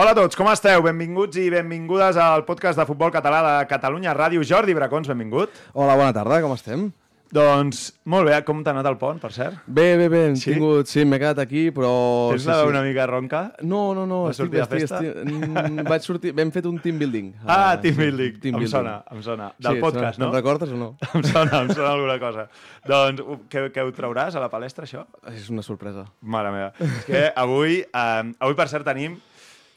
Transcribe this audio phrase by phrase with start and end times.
[0.00, 0.80] Hola a tots, com esteu?
[0.86, 4.40] Benvinguts i benvingudes al podcast de futbol català de Catalunya Ràdio.
[4.48, 5.52] Jordi Bracons, benvingut.
[5.74, 6.86] Hola, bona tarda, com estem?
[7.30, 9.58] Doncs, molt bé, com t'ha anat el pont, per cert?
[9.70, 10.54] Bé, bé, bé, hem Sí?
[10.54, 10.88] tingut...
[10.90, 11.90] Sí, m'he quedat aquí, però...
[12.32, 12.72] Tens sí, la veu sí.
[12.72, 13.42] una mica ronca?
[13.62, 14.80] No, no, no, Vas estic sortir estic...
[14.80, 14.98] festa?
[15.04, 15.36] estic...
[15.36, 16.32] Mm, Vaig sortir...
[16.40, 17.28] Vam fet un team building.
[17.46, 18.40] Ah, Team sí, Building.
[18.42, 18.72] team em building.
[18.72, 19.52] sona, em sona.
[19.62, 20.32] Del sí, podcast, te'n- no?
[20.32, 20.90] Te'n recordes o no?
[21.20, 22.48] Em sona, em sona alguna cosa.
[22.88, 25.04] Doncs, uh, què, què ho trauràs a la palestra, això?
[25.30, 26.08] És una sorpresa.
[26.22, 26.72] Mare meva.
[26.82, 29.20] És que avui, eh, avui per cert, tenim...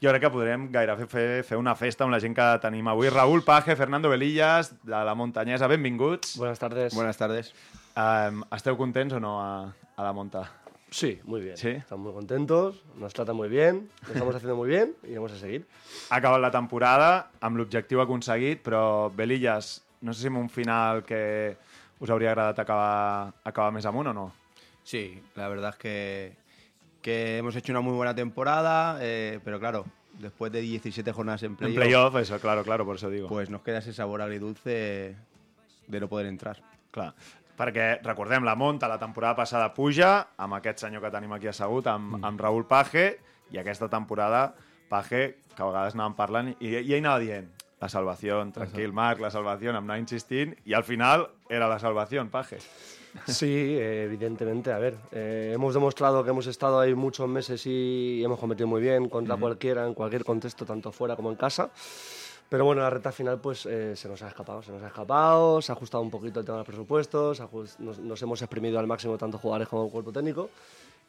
[0.03, 3.07] Jo crec que podrem gairebé fer, fer una festa amb la gent que tenim avui.
[3.07, 6.35] Raúl Paje, Fernando Velillas, de la Muntanyesa, benvinguts.
[6.35, 6.93] Buenas tardes.
[6.93, 7.53] Buenas tardes.
[7.95, 10.43] Eh, esteu contents o no a, a la Monta?
[10.89, 11.55] Sí, muy bien.
[11.55, 11.69] ¿Sí?
[11.69, 15.37] Estamos muy contentos, nos tratan muy bien, lo estamos haciendo muy bien y vamos a
[15.37, 15.65] seguir.
[16.09, 21.05] Ha acabat la temporada amb l'objectiu aconseguit, però Belillas, no sé si en un final
[21.07, 21.55] que
[22.03, 24.33] us hauria agradat acabar, acabar més amunt o no?
[24.83, 26.35] Sí, la verdad es que,
[27.03, 29.85] que hemos hecho una muy buena temporada, eh, pero claro,
[30.17, 33.27] después de 17 jornadas en En playoff, playoff, eso, claro, claro, por eso digo.
[33.27, 35.15] pues nos queda ese sabor agridulce
[35.87, 36.61] de no poder entrar.
[36.91, 37.13] Clar,
[37.57, 41.85] perquè recordem, la Monta la temporada passada puja, amb aquest senyor que tenim aquí assegut,
[41.87, 42.25] amb, Mm.
[42.25, 43.19] amb Raúl Paje,
[43.51, 44.55] i aquesta temporada
[44.89, 47.49] Paje, que a vegades anàvem parlant, i, i ell anava dient
[47.81, 52.23] la salvació, tranquil, Marc, la salvació, em anava insistint, i al final era la salvació,
[52.31, 52.59] Paje.
[53.27, 54.71] Sí, evidentemente.
[54.71, 58.81] A ver, eh, hemos demostrado que hemos estado ahí muchos meses y hemos competido muy
[58.81, 61.69] bien contra cualquiera, en cualquier contexto, tanto fuera como en casa.
[62.49, 65.61] Pero bueno, la recta final pues eh, se nos ha escapado, se nos ha escapado,
[65.61, 67.41] se ha ajustado un poquito el tema de los presupuestos,
[67.79, 70.49] nos, nos hemos exprimido al máximo tanto jugadores como el cuerpo técnico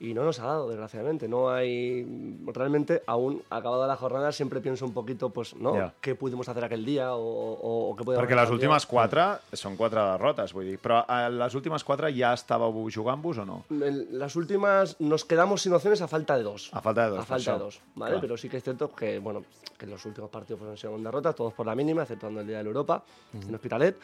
[0.01, 1.29] y no nos ha dado, desgraciadamente.
[1.29, 2.05] No hay,
[2.47, 5.75] realmente, aún acabada la jornada, siempre pienso un poquito, pues, ¿no?
[5.77, 5.95] Ya.
[6.01, 9.25] ¿Qué pudimos hacer aquel día o, o, o qué Perquè les últimes quatre
[9.57, 10.79] són quatre derrotes, vull dir.
[10.83, 13.61] Però a les últimes quatre ja estàveu jugant-vos o no?
[13.71, 16.71] En las últimas nos quedamos sin opciones a falta de dos.
[16.73, 18.13] A falta de dos, A falta de dos, ¿vale?
[18.15, 18.21] Claro.
[18.21, 19.45] Pero sí que es cierto que, bueno,
[19.79, 22.65] que los últimos partidos han sido derrotas, todos por la mínima, exceptuando el día de
[22.65, 23.97] la Europa, en Hospitalet.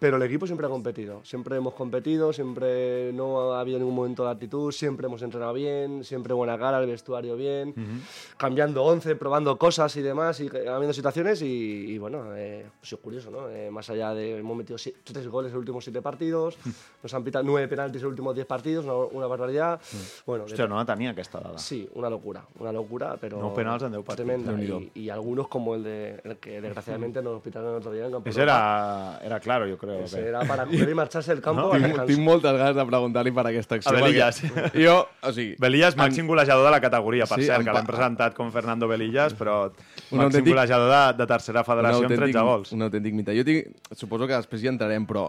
[0.00, 4.24] Pero el equipo siempre ha competido, siempre hemos competido, siempre no ha habido ningún momento
[4.24, 7.74] de actitud, siempre hemos entrenado bien, siempre buena cara, el vestuario bien,
[8.38, 11.46] cambiando once, probando cosas y demás, y habiendo situaciones y,
[11.92, 13.50] y bueno, eh, ha sido curioso, ¿no?
[13.50, 16.56] Eh, más allá de, hemos metido si- tres goles en los últimos siete partidos,
[17.02, 19.78] nos han pitado nueve penaltis en los últimos diez partidos, una, una barbaridad.
[20.24, 21.58] Bueno, de Hòstia, no la tenia aquesta dada.
[21.58, 24.16] Sí, una locura, una locura, pero No deu partits.
[24.16, 24.52] tremenda.
[24.62, 28.14] Y, y algunos como el de el que desgraciadamente nos hospitalaron el otro día en
[28.24, 28.42] Ese Europa.
[28.42, 30.06] era, era claro, jo crec.
[30.06, 31.70] Ese era para coger y marcharse del campo No?
[31.72, 33.90] Tinc, tinc moltes ganes de preguntar-li per aquesta acció.
[33.90, 34.40] A Belillas.
[34.42, 35.56] perquè Jo, o sigui...
[35.58, 38.88] Belillas, màxim golejador de la categoria, per Sí, cert, que pa- l'hem presentat com Fernando
[38.88, 42.72] Belillas, però Un màxim autèntic- golejador de, de tercera federació amb 13 gols.
[42.72, 43.36] Un autèntic mite.
[43.36, 45.28] Jo tinc, suposo que després hi entrarem, però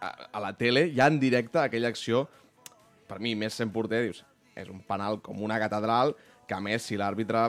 [0.00, 2.26] a, a la tele, ja en directe, aquella acció,
[3.08, 6.14] per mi, més sent porter, dius, és un penal com una catedral,
[6.46, 7.48] que a més, si l'àrbitre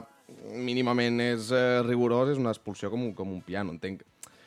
[0.56, 4.02] mínimament és eh, rigorós, és una expulsió com un, com un piano, entenc.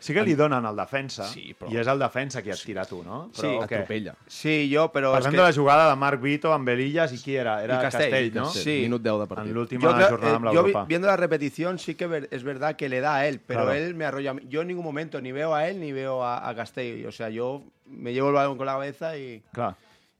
[0.08, 2.84] Sí que li donen al defensa, Sí, però- i és el defensa qui et tira
[2.88, 3.28] tu, no?
[3.32, 3.76] Sí, Però, què?
[3.82, 4.14] Atropella.
[4.26, 7.19] Sí, yo, pero es Parlem que de la jugada de Marc Vito amb Belillas i
[7.22, 7.62] qui era?
[7.62, 8.46] Era I Castell, Castell, no?
[8.50, 8.62] Sí.
[8.62, 8.80] Sí.
[8.82, 9.52] Minut 10 de En partit.
[9.52, 10.84] l'última yo, creo- jornada eh, amb yo l'Europa.
[10.86, 13.74] viendo la repetición sí que ver- es verdad que le da a él, pero Claro.
[13.78, 14.34] él me arrolla.
[14.48, 17.04] Yo en ningún momento ni veo a él ni veo a, a Castell.
[17.06, 19.75] O sea, yo me llevo el balón con la cabeza y, Clar,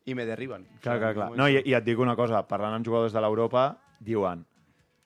[0.05, 0.66] y me derriban.
[0.76, 1.09] O clar, clar.
[1.10, 1.31] en clar.
[1.37, 1.62] No, i.
[1.65, 4.44] I et dic una cosa, parlant amb jugadors de l'Europa, diuen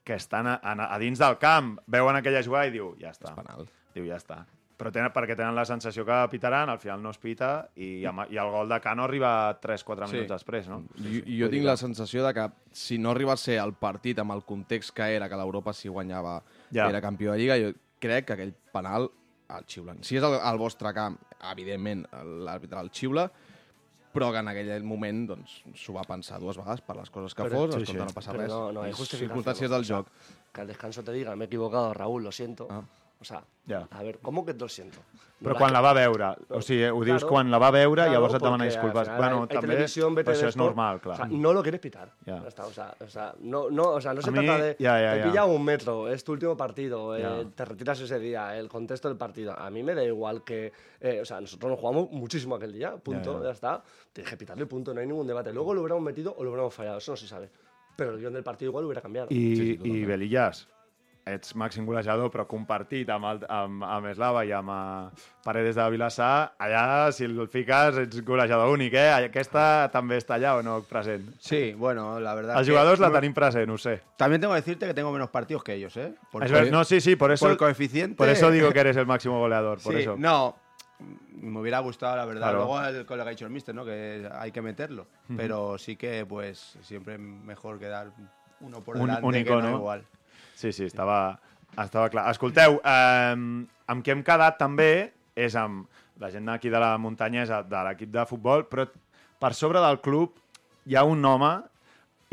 [0.03, 3.33] que estan a, a, a dins del camp, veuen aquella jugada i diu, ja està.
[3.35, 3.67] penal.
[3.95, 4.45] Diu, ja està.
[4.77, 8.25] Però tenen, perquè tenen la sensació que pitaran, al final no es pita, i, amb-
[8.33, 10.15] i el gol de Cano arriba 3-4 Sí.
[10.15, 10.79] minuts després, no?
[10.97, 14.17] I, i jo tinc la sensació de que si no arriba a ser el partit
[14.19, 16.41] amb el context que era, que l'Europa si guanyava
[16.73, 16.89] Ja.
[16.89, 19.11] era campió de Lliga, jo crec que aquell penal
[19.53, 20.03] el xiulen.
[20.03, 21.17] Si és el, el vostre camp,
[21.51, 22.07] evidentment
[22.43, 23.29] l'àrbitre el xiula,
[24.13, 27.43] però que en aquell moment doncs, s'ho va pensar dues vegades per les coses que
[27.43, 28.07] Però- fos, sí, escolta, sí.
[28.09, 28.49] no passa Pero res.
[28.51, 30.07] no, no circumstàncies del joc.
[30.51, 32.67] Que al descanso te diga, me he equivocado, Raúl, lo siento.
[32.71, 32.81] Ah.
[33.23, 33.87] O sea, Ya.
[33.89, 34.99] a ver, ¿cómo que 200?
[35.43, 38.11] Però quan la va veure, o sigui, ho dius Claro, quan la va veure, claro,
[38.13, 39.07] llavors et demana disculpes.
[39.07, 41.13] final Bueno, hay- hay també, però BTV això és normal, clar.
[41.15, 42.11] O sea, no lo quieres pitar.
[42.25, 42.37] Ya.
[42.47, 44.75] Está, o sea, o sea, no, no, o sea, no se A mí- trata de.
[44.79, 48.57] ya, ya, te pilla un metro, es tu último partido, eh, te retiras ese día,
[48.57, 49.57] el contexto del partido.
[49.57, 50.71] A mí me da igual que.
[51.01, 53.83] eh, o sea, nosotros nos jugamos muchísimo aquel día, punto, Ya, está.
[54.13, 55.51] Tienes que pitarle, punto, no hay ningún debate.
[55.51, 57.49] Luego lo hubiéramos metido o lo hubiéramos fallado, eso no se sabe.
[57.97, 59.27] Pero el guion del partido igual hubiera cambiado.
[59.29, 60.67] I, i Belillas,
[61.25, 65.85] ets màxim golejador, però compartit amb, el, amb, amb Eslava i amb uh, Paredes de
[65.93, 69.07] Vilassar, allà, si el fiques, ets golejador únic, eh?
[69.29, 71.29] Aquesta també està allà o no present?
[71.39, 72.57] Sí, bueno, la verdad.
[72.59, 74.01] Els que- jugadors la tenim present, ho sé.
[74.17, 76.13] También tengo que decirte que tengo menos partidos que ellos, ¿eh?
[76.31, 78.15] Por, Es ver- no, sí, sí, por eso, por coeficiente.
[78.17, 80.15] por eso digo que eres el máximo goleador, por Sí, eso.
[80.17, 80.57] No,
[81.39, 82.41] me hubiera gustado, la verdad.
[82.41, 82.57] Claro.
[82.59, 83.85] Luego el colega ha dicho el mister, ¿no?
[83.85, 85.07] Que hay que meterlo.
[85.37, 88.11] Pero sí que, pues, siempre mejor quedar
[88.59, 89.77] uno por Un- delante único, que no no?
[89.77, 90.03] igual.
[90.63, 91.35] Sí, sí, estava,
[91.75, 92.29] estava clar.
[92.31, 93.35] Escolteu, eh,
[93.91, 95.89] amb què hem quedat també és amb
[96.23, 98.85] la gent d'aquí de la muntanyesa, de l'equip de futbol, però
[99.43, 100.37] per sobre del club
[100.87, 101.51] hi ha un home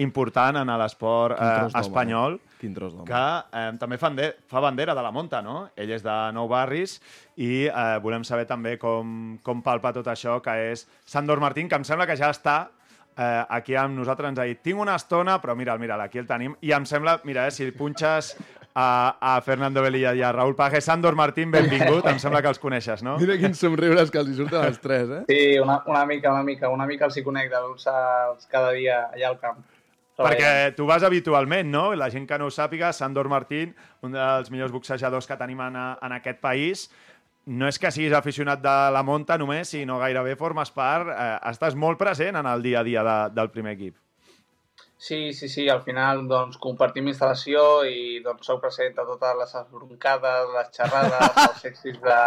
[0.05, 2.55] important en l'esport eh, d'home, espanyol eh?
[2.61, 3.09] Quin tros d'home.
[3.09, 3.25] que
[3.59, 5.65] eh, també fa, de, fa bandera de la Monta, no?
[5.75, 7.01] Ell és de Nou Barris
[7.35, 11.81] i eh, volem saber també com, com palpa tot això, que és Sandor Martín, que
[11.81, 12.61] em sembla que ja està
[13.21, 14.33] eh, aquí amb nosaltres.
[14.33, 16.57] Ens ha dit, tinc una estona, però mira, mira, aquí el tenim.
[16.65, 18.33] I em sembla, mira, eh, si punxes
[18.75, 22.07] a, a Fernando Velilla i a Raúl Paje, Sandor Martín, benvingut.
[22.11, 23.19] em sembla que els coneixes, no?
[23.21, 25.25] Mira quins somriures que els hi surten als tres, eh?
[25.29, 29.05] Sí, una, una mica, una mica, una mica els hi conec de veure-los cada dia
[29.11, 29.61] allà al camp.
[30.21, 31.95] Perquè tu vas habitualment, no?
[31.97, 33.73] La gent que no ho sàpiga, Sandor Martín,
[34.05, 36.91] un dels millors boxejadors que tenim en, en aquest país,
[37.47, 41.75] no és que siguis aficionat de la monta només, sinó gairebé formes part, eh, estàs
[41.75, 43.97] molt present en el dia a dia de, del primer equip.
[45.01, 49.55] Sí, sí, sí, al final doncs, compartim instal·lació i doncs, soc present a totes les
[49.63, 52.19] esbroncades, les xerrades, els èxits de,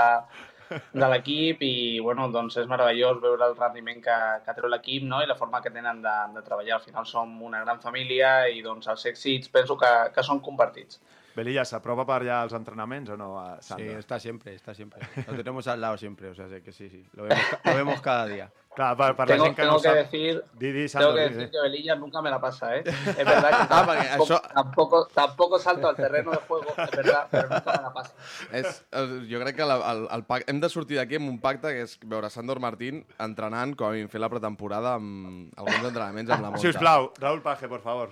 [1.04, 5.22] de l'equip i bueno, doncs és meravellós veure el rendiment que, que treu l'equip no?
[5.22, 6.80] i la forma que tenen de, de treballar.
[6.80, 10.98] Al final som una gran família i doncs, els èxits penso que, que són compartits.
[11.36, 14.00] Belilla, s'aprova per allà els entrenaments o no, a Sí, Sandor?
[14.00, 15.02] está siempre, está siempre.
[15.28, 17.04] Lo tenemos al lado siempre, o sea, sé que sí, sí.
[17.14, 18.52] Lo vemos, ca- lo vemos cada día.
[18.76, 21.16] Clar, per, per Tengo, la gent que tengo no que decir Di, di, Tengo Sandor,
[21.16, 22.84] que decir que Velilla nunca me la pasa, ¿eh?
[23.08, 27.28] Es verdad que Ah, tampoco, eso- tampoco, tampoco salto al terreno de juego, es verdad,
[27.30, 28.14] pero nunca me la pasa.
[28.52, 28.84] És,
[29.30, 30.44] jo crec que la, el, el pac...
[30.50, 33.94] hem de sortir d'aquí amb un pacte que és veure Sandor Martín entrenant com a
[33.94, 36.62] mínim fer la pretemporada amb alguns entrenaments amb la Monta.
[36.66, 38.10] Si us plau, Raúl Paje, por favor.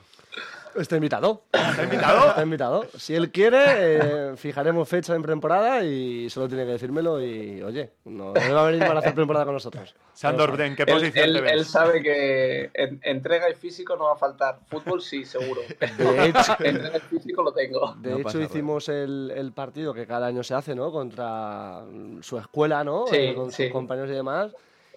[0.74, 1.44] Está invitado.
[1.52, 2.30] ¿Está invitado?
[2.30, 2.86] Está invitado.
[2.98, 7.92] Si él quiere, eh, fijaremos fecha en pretemporada y solo tiene que decírmelo y, oye,
[8.06, 9.94] no, no va a venir para hacer pretemporada con nosotros.
[10.14, 11.52] Sandor, ¿en qué Él, posición él- te ves?
[11.52, 14.60] él sabe que en- entrega y físico no va a faltar.
[14.68, 15.60] Fútbol sí, seguro.
[15.68, 17.94] De hecho, entrega y físico lo tengo.
[18.00, 20.90] de No hecho pasa hicimos el, el partido que cada año se hace, ¿no?
[20.94, 21.82] Contra
[22.22, 23.08] su escuela, ¿no?
[23.08, 23.64] Sí, Eh, con sí.
[23.66, 24.54] sus compañeros y demás.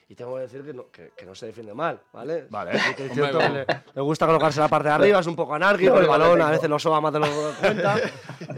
[0.09, 2.47] Y tengo que decir que no, que, que no se defiende mal, ¿vale?
[2.51, 2.79] Vale.
[2.79, 5.35] Sí que es cierto que le, le gusta colocarse la parte de arriba, es un
[5.35, 7.97] poco anárquico, el balón a veces lo soba más de lo que cuenta,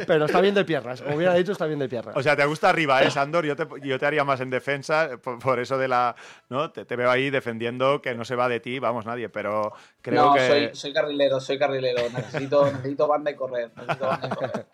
[0.06, 1.02] pero está bien de piernas.
[1.02, 2.16] Como hubiera dicho, está bien de piernas.
[2.16, 3.46] O sea, te gusta arriba, ¿eh, Sandor?
[3.46, 6.16] Yo te, yo te haría más en defensa, por, por eso de la...
[6.48, 6.72] ¿no?
[6.72, 9.72] Te, te veo ahí defendiendo que no se va de ti, vamos, nadie, pero
[10.02, 10.48] creo no, que...
[10.48, 12.02] soy, soy carrilero, soy carrilero.
[12.10, 13.70] Necesito, necesito banda y correr.
[13.76, 14.66] Necesito banda y correr.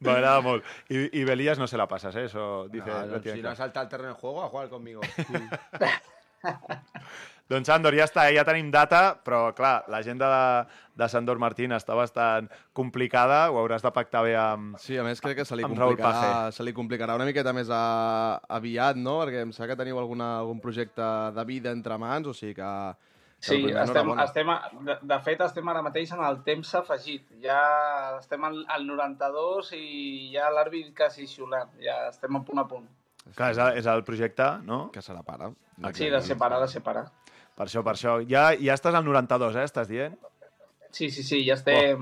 [0.00, 0.64] M'agrada molt.
[0.88, 2.24] I, I Belías no se la pasas, ¿eh?
[2.24, 2.90] Eso dice...
[2.90, 5.00] No, no, si no salta al terreno de juego, a jugar conmigo.
[7.50, 11.92] Doncs Sandor, ja està, ja tenim data, però clar, l'agenda de, de Sandor Martín està
[11.98, 14.78] bastant complicada, ho hauràs de pactar bé amb...
[14.80, 17.82] Sí, a més crec que se li, complicarà, se li complicarà una miqueta més a,
[18.48, 19.18] aviat, no?
[19.20, 22.72] Perquè em sembla que teniu alguna, algun projecte de vida entre mans, o sigui que...
[22.96, 27.28] que Sí, estem, estem, a- de, de fet, estem ara mateix en el temps afegit.
[27.44, 27.60] Ja
[28.22, 29.84] estem al, al 92 i
[30.32, 31.76] ja l'àrbit quasi xiulant.
[31.84, 32.88] Ja estem a punt a punt.
[33.34, 34.90] Clar, és, el- és el projecte, no?
[34.92, 35.52] Que serà pare.
[35.96, 37.06] Sí, de separar, de separar.
[37.56, 38.18] Per això, per això.
[38.28, 39.64] Ja, ja estàs al 92, eh?
[39.64, 40.14] Estàs dient?
[40.94, 41.98] Sí, sí, sí, ja estem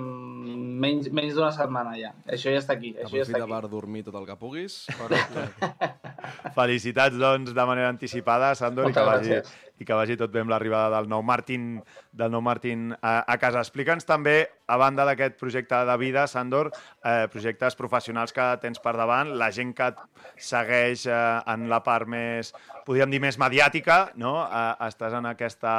[0.83, 2.11] menys, menys d'una setmana ja.
[2.27, 3.53] Això ja està aquí, això ja està Aprofita aquí.
[3.55, 4.83] per dormir tot el que puguis.
[6.59, 9.53] Felicitats, doncs, de manera anticipada, Sandor, i que, vagi, gràcies.
[9.81, 11.77] i que vagi tot bé amb l'arribada del nou Martín,
[12.13, 13.63] del nou Martín a, a casa.
[13.65, 14.37] Explica'ns també,
[14.67, 16.73] a banda d'aquest projecte de vida, Sandor,
[17.05, 20.03] eh, projectes professionals que tens per davant, la gent que et
[20.41, 21.21] segueix eh,
[21.53, 22.55] en la part més,
[22.87, 24.41] podríem dir, més mediàtica, no?
[24.47, 25.77] Eh, estàs en aquesta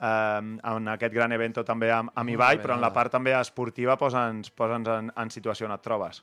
[0.00, 0.40] eh,
[0.74, 4.52] en aquest gran evento també amb, amb Ibai, però en la part també esportiva posa'ns
[4.56, 6.22] posa en, en situació on et trobes.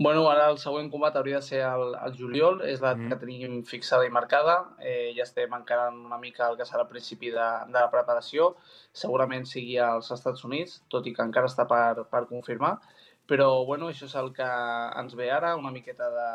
[0.00, 3.08] Bueno, ara el següent combat hauria de ser el, el juliol, és la Mm.
[3.10, 4.54] que tenim fixada i marcada.
[4.80, 8.54] Eh, ja estem encarant una mica el que serà el principi de, de la preparació.
[8.96, 12.78] Segurament sigui als Estats Units, tot i que encara està per, per confirmar.
[13.28, 14.46] Però, bueno, això és el que
[15.02, 16.30] ens ve ara, una miqueta de,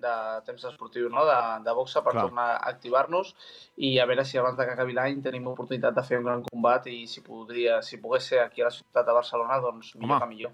[0.00, 0.14] de
[0.46, 1.26] temps esportiu, no?
[1.28, 1.36] de,
[1.68, 2.24] de boxa, per Clar.
[2.24, 3.34] tornar a activar-nos
[3.76, 6.42] i a veure si abans de que acabi l'any tenim oportunitat de fer un gran
[6.48, 10.16] combat i si, podria, si pogués ser aquí a la ciutat de Barcelona, doncs millor
[10.16, 10.24] Home.
[10.24, 10.52] que millor.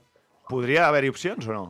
[0.50, 1.64] Podria haver-hi opcions o no?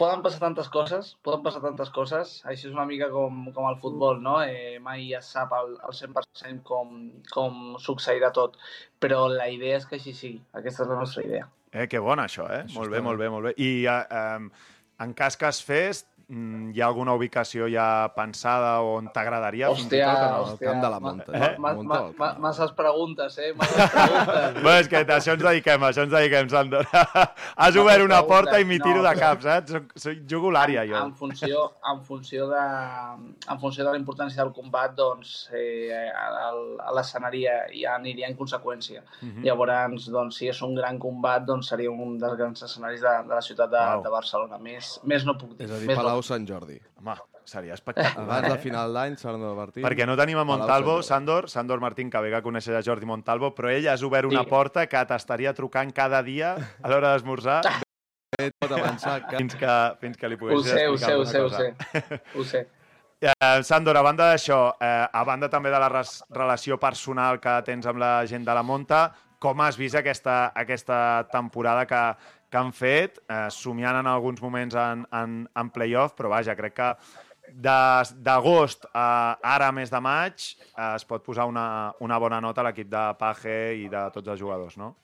[0.00, 2.32] Poden passar tantes coses, poden passar tantes coses.
[2.48, 4.38] Això és una mica com, com el futbol, no?
[4.42, 6.96] Eh, mai es sap al, al 100% com,
[7.30, 8.56] com succeirà tot,
[8.98, 10.40] però la idea és que així sigui.
[10.58, 11.46] Aquesta és la nostra idea.
[11.70, 12.64] Eh, que bona, això, eh?
[12.64, 13.04] Això molt bé, bé.
[13.06, 13.54] molt bé, molt bé.
[13.62, 14.48] I eh,
[15.06, 20.22] en cas que es fes, hi ha alguna ubicació ja pensada on t'agradaria Hòstia, tot
[20.22, 20.52] o no?
[20.52, 21.32] El camp de la ma- Monta.
[21.36, 21.50] Eh?
[21.58, 23.50] ma- Monta ma- ma- Masses preguntes, eh?
[23.54, 24.62] Masses preguntes.
[24.64, 26.86] Bé, és que a això ens dediquem, això ens dediquem, Sandor.
[27.56, 29.08] Has No, obert una porta i m'hi tiro no.
[29.10, 29.72] de cap, saps?
[29.76, 30.96] Soc, soc jugo l'àrea, jo.
[31.02, 32.62] En funció, en funció de,
[33.52, 39.02] en funció de la importància del combat, doncs, eh, a l'escenari ja, aniria en conseqüència.
[39.20, 39.44] Mhm.
[39.44, 43.34] Llavors, doncs, si és un gran combat, doncs seria un dels grans escenaris de, de
[43.34, 44.02] la ciutat de, Uau.
[44.02, 44.58] de Barcelona.
[44.58, 45.66] Més, més no puc dir.
[45.68, 46.78] És a dir, més Palau Sant Jordi.
[47.00, 47.14] Home,
[47.44, 48.24] seria espectacular.
[48.26, 49.84] Abans de final d'any, Sandor Martín.
[49.84, 53.52] Perquè no tenim a Montalvo, Sandor, Sandor Martín, que ve que conèixer a Jordi Montalvo,
[53.54, 54.50] però ell has obert una Sí.
[54.50, 57.62] porta que t'estaria trucant cada dia a l'hora d'esmorzar.
[58.62, 59.36] Pot avançar que...
[59.36, 61.58] fins que, fins que li poguessis sé, ho explicar sé, ho sé, ho cosa.
[61.58, 62.22] sé.
[62.38, 62.62] Ho sé.
[63.22, 67.52] Eh, Sandor, a banda d'això, eh, a banda també de la res relació personal que
[67.62, 70.96] tens amb la gent de la Monta, com has vist aquesta, aquesta
[71.30, 72.00] temporada que,
[72.52, 76.76] que han fet, eh, somiant en alguns moments en, en, en playoff, però vaja, crec
[76.76, 76.90] que
[77.52, 82.68] d'agost a ara, mes de maig, eh, es pot posar una, una bona nota a
[82.68, 84.94] l'equip de Page i de tots els jugadors, no?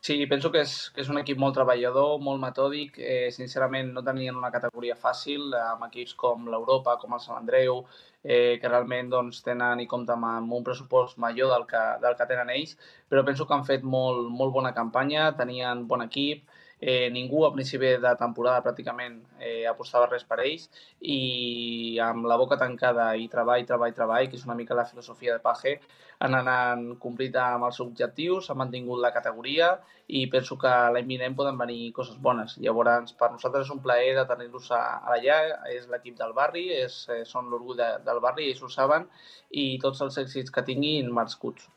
[0.00, 3.00] Sí, penso que és, que és un equip molt treballador, molt metòdic.
[3.02, 7.40] Eh, sincerament, no tenien una categoria fàcil, eh, amb equips com l'Europa, com el Sant
[7.40, 7.82] Andreu,
[8.22, 12.28] eh, que realment doncs, tenen i compten amb un pressupost major del que, del que
[12.30, 12.76] tenen ells,
[13.10, 16.46] però penso que han fet molt, molt bona campanya, tenien bon equip,
[16.80, 20.68] eh, ningú a principi de temporada pràcticament eh, apostava res per ells
[21.00, 25.34] i amb la boca tancada i treball, treball, treball, que és una mica la filosofia
[25.34, 25.80] de Page,
[26.18, 29.74] han anat complint amb els objectius, han mantingut la categoria
[30.08, 32.56] i penso que l'any vinent poden venir coses bones.
[32.62, 35.38] Llavors, per nosaltres és un plaer de tenir-los allà,
[35.74, 39.06] és l'equip del barri, és, eh, són l'orgull de, del barri, ells ho saben,
[39.50, 41.68] i tots els èxits que tinguin merescuts.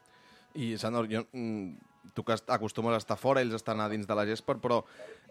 [0.56, 4.18] I, Sandor, jo, mm, tu que acostumes a estar fora, ells estan a dins de
[4.18, 4.82] la gespa, però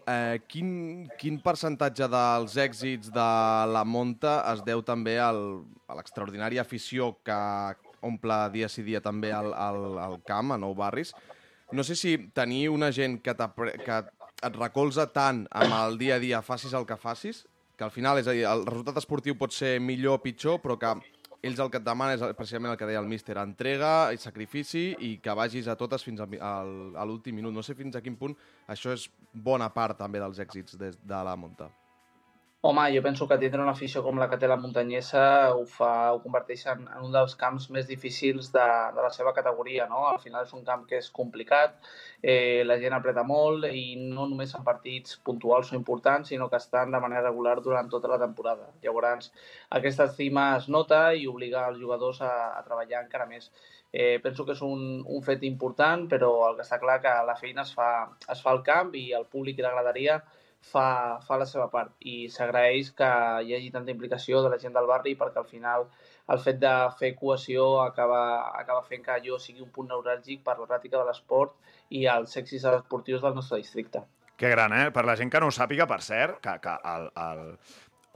[0.07, 3.27] eh, quin, quin percentatge dels èxits de
[3.73, 7.37] la Monta es deu també al, a l'extraordinària afició que
[8.01, 11.13] omple dia sí dia també al, al, al camp, a Nou Barris?
[11.71, 13.35] No sé si tenir una gent que,
[13.85, 14.01] que
[14.41, 17.45] et recolza tant amb el dia a dia, facis el que facis,
[17.77, 20.77] que al final, és a dir, el resultat esportiu pot ser millor o pitjor, però
[20.81, 20.91] que
[21.41, 24.91] ells el que et demanen és precisament el que deia el míster, entrega i sacrifici
[25.07, 27.55] i que vagis a totes fins al, a l'últim minut.
[27.55, 28.37] No sé fins a quin punt
[28.69, 31.71] això és bona part també dels èxits des de la Monta.
[32.63, 35.21] Home, jo penso que tindre una afició com la que té la muntanyesa
[35.57, 38.65] ho, fa, ho converteix en, en un dels camps més difícils de,
[38.97, 40.03] de la seva categoria, no?
[40.09, 41.79] Al final és un camp que és complicat,
[42.21, 46.59] eh, la gent apreta molt i no només en partits puntuals o importants, sinó que
[46.61, 48.69] estan de manera regular durant tota la temporada.
[48.83, 49.31] Llavors,
[49.79, 53.49] aquesta estima es nota i obliga els jugadors a, a treballar encara més.
[53.91, 57.39] Eh, penso que és un, un fet important, però el que està clar que la
[57.41, 57.89] feina es fa,
[58.29, 60.21] es fa al camp i el públic i la graderia
[60.61, 63.09] fa, fa la seva part i s'agraeix que
[63.45, 65.87] hi hagi tanta implicació de la gent del barri perquè al final
[66.31, 68.21] el fet de fer cohesió acaba,
[68.59, 71.57] acaba fent que allò sigui un punt neuràlgic per la pràctica de l'esport
[71.89, 74.03] i els èxits esportius del nostre districte.
[74.37, 74.91] Que gran, eh?
[74.95, 77.43] Per la gent que no ho sàpiga, per cert, que, que el, el,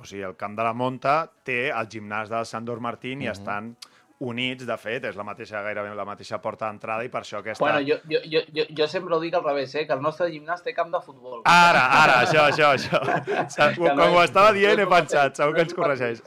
[0.02, 3.76] o sigui, el camp de la Monta té el gimnàs del Sandor Martín i estan
[4.20, 7.64] units, de fet, és la mateixa, gairebé la mateixa porta d'entrada i per això aquesta...
[7.64, 9.86] Bueno, jo, jo, jo, jo, jo sempre ho dic al revés, eh?
[9.88, 11.42] que el nostre gimnàs té camp de futbol.
[11.52, 13.76] Ara, ara, això, això, això.
[13.82, 16.24] Quan ho estava dient he pensat, segur que ens corregeix.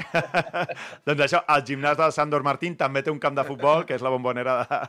[1.09, 4.05] doncs això, el gimnàs del Sandor Martín també té un camp de futbol, que és
[4.05, 4.83] la bombonera de,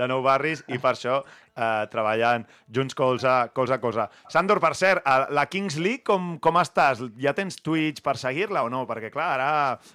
[0.00, 1.20] de Nou Barris, i per això
[1.56, 4.04] eh, treballant junts colze, colze a colze.
[4.28, 7.00] Sandor, per cert, a la Kings League, com, com estàs?
[7.18, 8.84] Ja tens Twitch per seguir-la o no?
[8.86, 9.50] Perquè, clar, ara,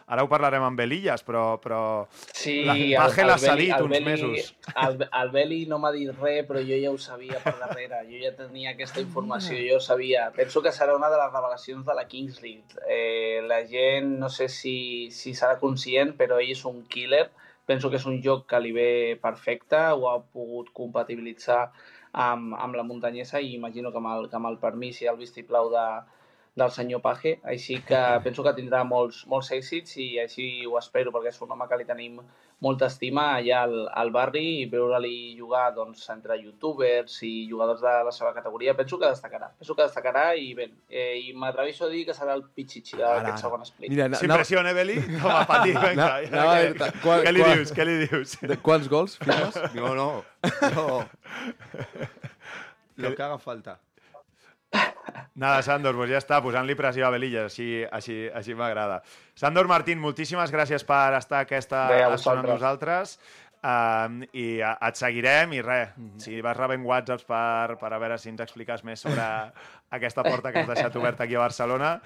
[0.08, 1.60] ara ho parlarem amb Belillas, però...
[1.62, 1.82] però...
[2.34, 4.56] Sí, La- el- el cedit el uns Beli- mesos.
[4.76, 8.02] El, el Beli no m'ha dit res, però jo ja ho sabia per darrere.
[8.10, 10.30] Jo ja tenia aquesta informació, jo ho sabia.
[10.36, 12.82] Penso que serà una de les revelacions de la Kings League.
[12.90, 17.30] Eh, la gent, no sé si, si serà conscient, però ell és un killer.
[17.70, 18.90] Penso que és un joc que li ve
[19.26, 21.62] perfecte, ho ha pogut compatibilitzar
[22.26, 25.20] amb, amb la muntanyesa i imagino que amb el, que amb el permís i el
[25.22, 25.86] vistiplau de,
[26.54, 31.10] del senyor Paje, així que penso que tindrà molts, molts èxits i així ho espero,
[31.16, 32.18] perquè és un home que li tenim
[32.62, 37.94] molta estima allà al, al barri i veure-li jugar doncs, entre youtubers i jugadors de
[38.06, 39.48] la seva categoria, penso que destacarà.
[39.58, 43.40] Penso que destacarà i bé, eh, i m'atreveixo a dir que serà el pitxitxi d'aquest
[43.46, 43.90] segon split.
[43.96, 45.00] Mira, Sin presión, eh, Beli?
[45.22, 46.10] Com a patir, vinga.
[46.36, 46.52] No, no,
[46.84, 47.72] què, quan- què li dius?
[47.80, 48.36] Què li dius?
[48.44, 49.56] De, quants gols firmes?
[49.74, 50.10] No, no.
[50.76, 51.00] no.
[52.98, 53.80] Lo que haga falta.
[55.36, 59.02] Nada, Sandor, pues ja està, posant-li pressió a Belilla, així, així, així m'agrada.
[59.34, 63.18] Sandor Martín, moltíssimes gràcies per estar aquesta Bé, estona amb nosaltres.
[63.64, 66.20] Um, I et seguirem i res, Mhm.
[66.20, 69.22] si vas rebent whatsapps per, per a veure si ens expliques més sobre
[69.92, 72.02] aquesta porta que has deixat oberta aquí a Barcelona,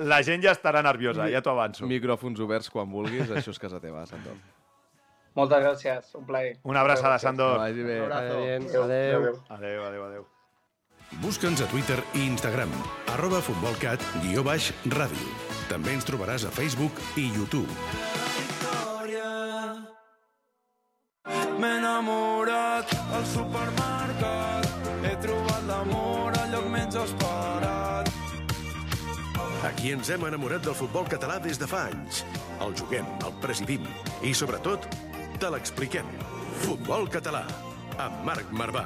[0.00, 1.86] la gent ja estarà nerviosa, ja t'ho avanço.
[1.86, 4.34] Micròfons oberts quan vulguis, això és casa teva, Sandor.
[5.34, 6.58] Moltes gràcies, un plaer.
[6.64, 7.18] Una abraçada.
[7.18, 7.58] Sandor.
[7.58, 8.00] Vagi bé.
[8.02, 8.34] Un abrazo.
[8.34, 8.58] Vaya
[10.18, 10.33] bien,
[11.22, 12.72] Busca'ns a Twitter i Instagram,
[13.14, 15.30] arroba futbolcat, guió baix, ràdio.
[15.68, 17.70] També ens trobaràs a Facebook i YouTube.
[21.54, 24.66] M'he enamorat al supermercat
[25.06, 28.10] He trobat l'amor al lloc menys esperat
[29.64, 32.20] Aquí ens hem enamorat del futbol català des de fa anys.
[32.60, 33.86] El juguem, el presidim
[34.20, 34.84] i, sobretot,
[35.40, 36.10] te l'expliquem.
[36.66, 37.46] Futbol català,
[37.96, 38.84] amb Marc Marvà.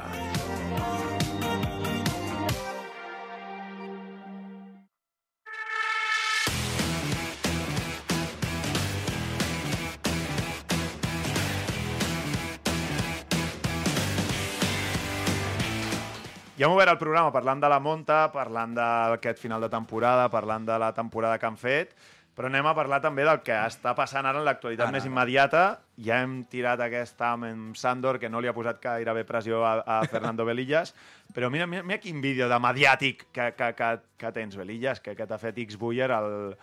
[16.59, 20.65] Ja hem obert el programa parlant de la monta, parlant d'aquest final de temporada, parlant
[20.67, 21.93] de la temporada que han fet,
[22.35, 25.63] però anem a parlar també del que està passant ara en l'actualitat més immediata.
[26.03, 29.77] Ja hem tirat aquest am amb Sandor, que no li ha posat gairebé pressió a,
[29.87, 30.97] a Fernando Belillas,
[31.35, 35.15] però mira, mira, mira quin vídeo de mediàtic que, que, que, que tens, Belillas, que,
[35.15, 36.57] que t'ha fet X Buller, el,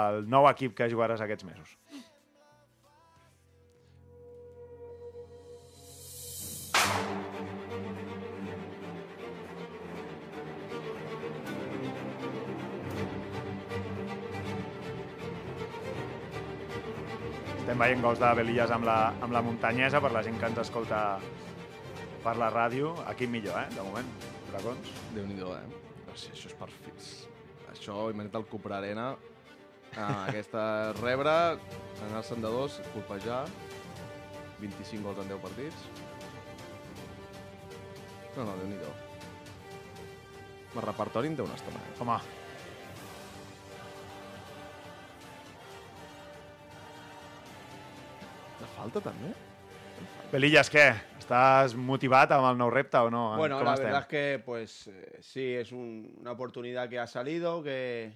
[0.00, 1.76] el nou equip que jugaràs aquests mesos.
[17.76, 20.60] Estem veient gols de Belillas amb la, amb la muntanyesa, per la gent que ens
[20.62, 21.00] escolta
[22.24, 22.94] per la ràdio.
[23.04, 24.06] Aquí millor, eh, de moment,
[24.48, 24.94] Dragons.
[25.12, 26.06] Déu-n'hi-do, eh?
[26.08, 27.10] O sigui, això és per fills.
[27.74, 29.10] Això, imagina't el Cupra Arena,
[29.92, 30.64] ah, aquesta
[31.02, 31.36] rebre,
[32.08, 33.42] anar-se'n de dos, colpejar,
[34.64, 35.84] 25 gols en 10 partits.
[38.38, 38.96] No, no, Déu-n'hi-do.
[40.72, 41.96] El repertori en té una estona, eh?
[42.00, 42.20] Home,
[48.60, 49.32] De falta, també?
[50.32, 50.86] Belillas, què?
[51.20, 53.24] Estàs motivat amb el nou repte o no?
[53.36, 53.86] Bueno, la estem?
[53.86, 58.12] verdad es que, pues, eh, sí, es un- una oportunidad que ha salido, que,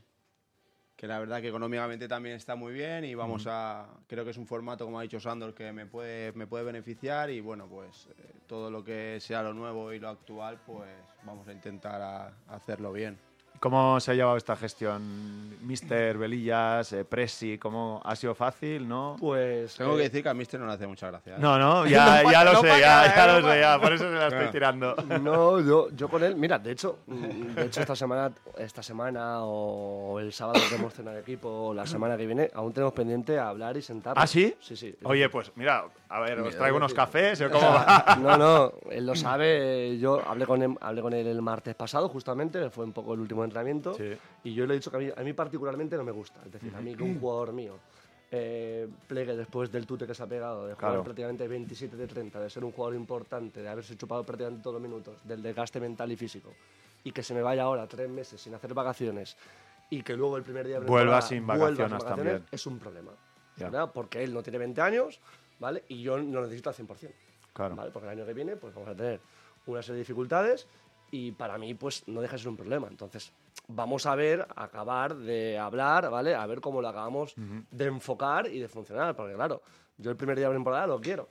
[0.96, 4.36] que la verdad que económicamente también está muy bien y vamos a, creo que es
[4.36, 8.06] un formato, como ha dicho Sandor, que me puede, me puede beneficiar y bueno, pues
[8.18, 10.88] eh, todo lo que sea lo nuevo y lo actual, pues
[11.22, 13.18] vamos a intentar a- hacerlo bien.
[13.60, 15.02] ¿Cómo se ha llevado esta gestión?
[15.66, 19.16] Mister, Belillas, eh, Presi, ¿cómo ha sido fácil, no?
[19.20, 19.74] Pues.
[19.76, 21.34] Tengo eh, que decir que a Mister no le hace mucha gracia.
[21.34, 21.38] ¿eh?
[21.38, 23.92] No, no, ya, No ya pa- lo no sé, ya, ya lo sé, ya, por
[23.92, 24.96] eso se la estoy tirando.
[25.20, 30.18] No, yo, yo con él, mira, de hecho, de hecho esta semana, esta semana o
[30.20, 33.38] el sábado que hemos cenado de equipo, o la semana que viene, aún tenemos pendiente
[33.38, 34.24] a hablar y sentarnos.
[34.24, 34.54] ¿Ah, sí?
[34.60, 34.96] Sí, sí.
[35.04, 38.16] Oye, pues mira, a ver, os traigo unos cafés, ¿o O ¿cómo va?
[38.20, 39.96] No, no, él lo sabe.
[39.98, 43.20] Yo hablé con él, hablé con él el martes pasado, justamente, fue un poco el
[43.20, 43.94] último entrenamiento.
[43.94, 44.12] Sí.
[44.44, 46.40] Y yo le he dicho que a mí, a mí particularmente no me gusta.
[46.44, 47.78] Es decir, a mí que un jugador mío
[48.32, 51.04] eh, plegue después del tute que se ha pegado, de jugar Claro.
[51.04, 54.82] prácticamente 27 de 30, de ser un jugador importante, de haberse chupado prácticamente todos los
[54.82, 56.52] minutos, del desgaste mental y físico,
[57.04, 59.36] y que se me vaya ahora tres meses sin hacer vacaciones
[59.90, 62.44] y que luego el primer día de Vuelva sin vuelva vacaciones también.
[62.52, 63.10] es un problema.
[63.56, 63.90] ¿verdad?
[63.92, 65.20] Porque él no tiene 20 años,
[65.60, 65.84] ¿vale?
[65.88, 67.12] Y yo lo necesito al 100%.
[67.52, 67.76] Claro.
[67.76, 67.90] ¿vale?
[67.92, 69.20] Porque el año que viene pues vamos a tener
[69.66, 70.66] una serie de dificultades
[71.12, 72.88] y para mí pues no deja de ser un problema.
[72.88, 73.32] Entonces
[73.68, 76.34] vamos a ver, acabar de hablar, ¿vale?
[76.34, 79.14] A ver cómo lo acabamos de enfocar y de funcionar.
[79.14, 79.62] Porque claro,
[79.96, 81.28] yo el primer día de temporada lo quiero.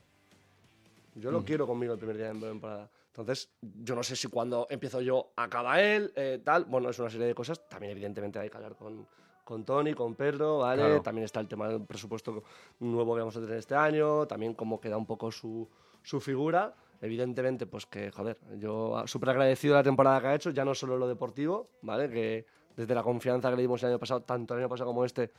[1.15, 2.89] Yo lo quiero conmigo el primer día de temporada.
[3.07, 6.65] Entonces, yo no sé si cuando empiezo yo acaba él, eh, tal.
[6.65, 7.67] Bueno, es una serie de cosas.
[7.67, 9.05] También, evidentemente, hay que hablar con,
[9.49, 10.83] con Tony, con Pedro, ¿vale?
[10.83, 11.01] Claro.
[11.01, 12.43] También está el tema del presupuesto
[12.81, 14.27] nuevo que vamos a tener este año.
[14.27, 15.67] También cómo queda un poco su,
[16.03, 16.75] su figura.
[17.01, 20.75] Evidentemente, pues que, joder, yo súper agradecido de la temporada que ha hecho, ya no
[20.75, 22.11] solo lo deportivo, ¿vale?
[22.11, 25.03] Que desde la confianza que le dimos el año pasado, tanto el año pasado como
[25.03, 25.31] este,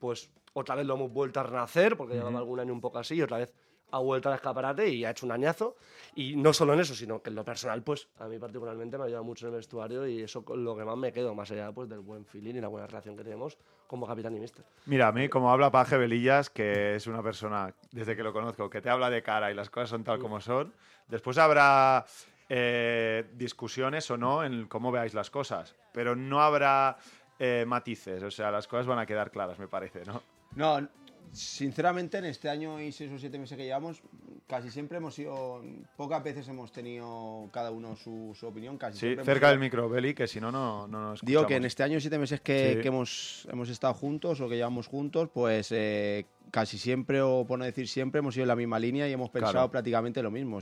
[0.00, 3.14] pues otra vez lo hemos vuelto a renacer, porque llevaba algún año un poco así,
[3.14, 3.54] y otra vez
[3.92, 5.76] ha vuelto al escaparate y ha hecho un añazo.
[6.14, 9.04] Y no solo en eso, sino que en lo personal, pues a mí particularmente me
[9.04, 11.50] ha ayudado mucho en el vestuario y eso con lo que más me quedo, más
[11.50, 14.64] allá pues, del buen feeling y la buena relación que tenemos como capitán y mister.
[14.86, 18.70] Mira, a mí, como habla Paje Velillas, que es una persona, desde que lo conozco,
[18.70, 20.72] que te habla de cara y las cosas son tal como son,
[21.08, 22.06] después habrá
[22.48, 26.96] eh, discusiones o no en cómo veáis las cosas, pero no habrá
[27.38, 30.22] eh, matices, o sea, las cosas van a quedar claras, me parece, ¿no?
[30.54, 30.88] No,
[31.32, 34.02] sinceramente en este año y seis o siete meses que llevamos,
[34.46, 35.62] casi siempre hemos sido,
[35.96, 39.88] pocas veces hemos tenido cada uno su, su opinión, casi Sí, siempre cerca del micro,
[39.88, 42.40] Beli, que si no, no, no nos Digo que en este año y siete meses
[42.42, 42.80] que, Sí.
[42.82, 47.58] que hemos, hemos estado juntos o que llevamos juntos, pues eh, casi siempre, o por
[47.58, 49.70] no decir siempre, hemos ido en la misma línea y hemos pensado Claro.
[49.70, 50.58] prácticamente lo mismo.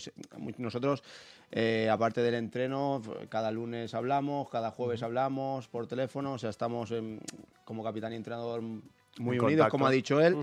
[0.58, 1.02] Nosotros,
[1.50, 6.92] eh, aparte del entreno, cada lunes hablamos, cada jueves hablamos por teléfono, o sea, estamos
[6.92, 7.20] en-
[7.64, 8.62] como capitán y entrenador
[9.20, 9.70] muy En unidos, contacto.
[9.72, 10.36] como ha dicho él,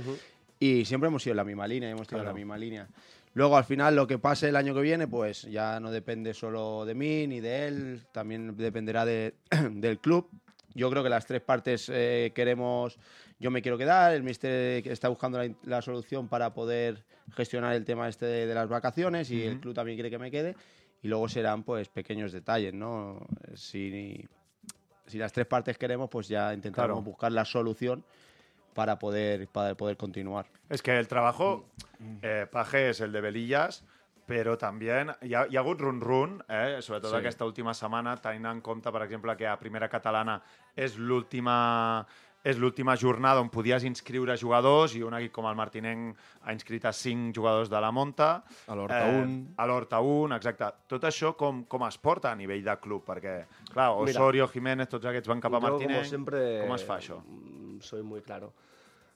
[0.59, 2.35] y siempre hemos ido en la misma línea, hemos ido en la Claro.
[2.35, 2.87] misma línea.
[3.33, 6.85] Luego, al final, lo que pase el año que viene, pues ya no depende solo
[6.85, 9.35] de mí ni de él, también dependerá de-
[9.71, 10.29] del club.
[10.73, 12.97] Yo creo que las tres partes eh, queremos,
[13.39, 17.03] yo me quiero quedar, el mister está buscando la, la solución para poder
[17.35, 20.29] gestionar el tema este de, de las vacaciones y el club también quiere que me
[20.31, 20.55] quede.
[21.01, 23.19] Y luego serán pues pequeños detalles, ¿no?
[23.55, 24.23] Si,
[25.05, 27.01] si las tres partes queremos, pues ya intentaremos Claro.
[27.05, 28.03] buscar la solución
[28.77, 30.45] para poder, para poder continuar.
[30.69, 31.65] Es que el trabajo,
[32.21, 33.79] eh, Paje, és el de Belillas,
[34.29, 34.91] però també
[35.25, 36.77] hi ha, hi ha hagut run-run, eh?
[36.85, 37.17] sobretot Sí.
[37.17, 40.35] aquesta última setmana, tenint en compte, per exemple, que a primera catalana
[40.75, 42.05] és l'última
[42.47, 46.15] és l'última jornada on podies inscriure jugadors i un equip com el Martinenc
[46.47, 48.29] ha inscrit a cinc jugadors de la Monta.
[48.67, 49.33] A l'Horta un.
[49.57, 50.69] A l'Horta 1, exacte.
[50.87, 53.03] Tot això com, com es porta a nivell de club?
[53.07, 53.33] Perquè,
[53.73, 56.05] clar, Mira, Osorio, Jiménez, tots aquests van cap a Yo, como Martinenc.
[56.07, 57.19] siempre, Com es fa això?
[57.25, 58.53] mm, Soy muy claro.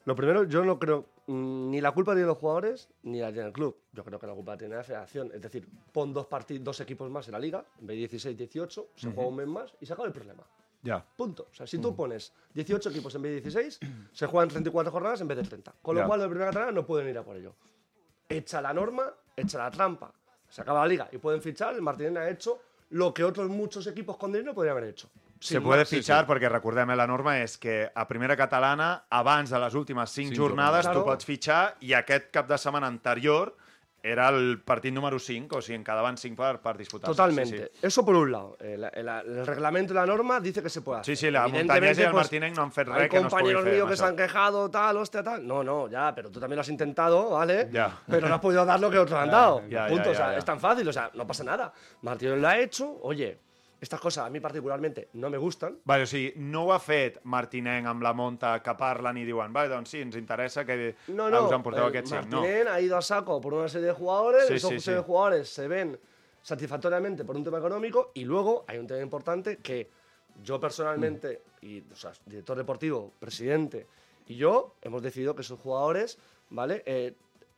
[0.04, 3.48] Lo primero, yo no creo mm, ni la culpa tiene los jugadores ni la tiene
[3.48, 3.76] el club.
[3.94, 5.32] Yo creo que la culpa tiene la federación.
[5.34, 6.28] Es decir, pon dos,
[6.60, 9.48] dos equipos más en la liga, en vez de 16, 18, se juega un mes
[9.48, 10.44] más y se acaba el problema.
[11.16, 11.48] Punto.
[11.52, 13.80] O sea, si tú pones 18 equipos en vez de 16,
[14.12, 15.74] se juegan 34 jornadas en vez de 30.
[15.82, 16.08] Con lo Ya.
[16.08, 17.56] cual, los de primera catalana no pueden ir a por ello.
[18.30, 19.04] Echa la norma,
[19.36, 20.12] echa la trampa.
[20.50, 21.74] Se acaba la liga y pueden fichar.
[21.76, 22.60] El Martínez ha hecho
[22.92, 25.10] lo que otros muchos equipos con dinero podrían haber hecho.
[25.40, 25.90] Se puede más.
[25.90, 30.12] fitxar, perquè recordem, eh, la norma és que a primera catalana, abans de les últimes
[30.12, 31.02] cinc, Cinc jornades, jornades.
[31.02, 33.56] tu pots fitxar i aquest cap de setmana anterior
[34.04, 37.10] era el partit número 5, o sigui, en quedaven 5 per, per disputar.
[37.10, 37.72] Totalmente.
[37.82, 38.58] Eso por un lado.
[38.60, 41.16] El, el- el reglamento y la norma dice que se puede hacer.
[41.16, 43.28] Sí, sí, la Montañés y el pues, Martínez no han fet Hay res que no
[43.28, 45.46] es pugui compañeros míos que se han quejado, tal, hostia, tal.
[45.48, 47.70] No, no, ya, pero tú también lo has intentado, ¿vale?
[47.72, 48.00] Ya.
[48.08, 49.62] Pero no has podido dar lo que otros han dado.
[49.70, 50.06] ya, Punto.
[50.06, 51.72] ya, o sea, es tan fácil, o sea, no pasa nada.
[52.02, 53.40] Martínez lo ha hecho, oye,
[53.82, 55.80] estas cosas a mí particularmente no me gustan.
[55.86, 59.52] Vale, o sigui, no ho ha fet Martinenc amb la Monta que parlen i diuen
[59.52, 61.48] vale, doncs sí, ens interessa que No, ah, no.
[61.48, 62.30] us emporteu el aquests 5.
[62.30, 62.44] No.
[62.44, 65.68] Martínez ha ido a saco por una serie de jugadores, Sí, esos sí, jugadores se
[65.68, 66.00] ven
[66.44, 69.90] satisfactoriamente por un tema económico y luego hay un tema importante que
[70.44, 73.88] yo personalmente, y, o sea, director deportivo, presidente
[74.28, 76.84] y yo hemos decidido que esos jugadores, ¿vale?
[76.86, 77.16] Eh,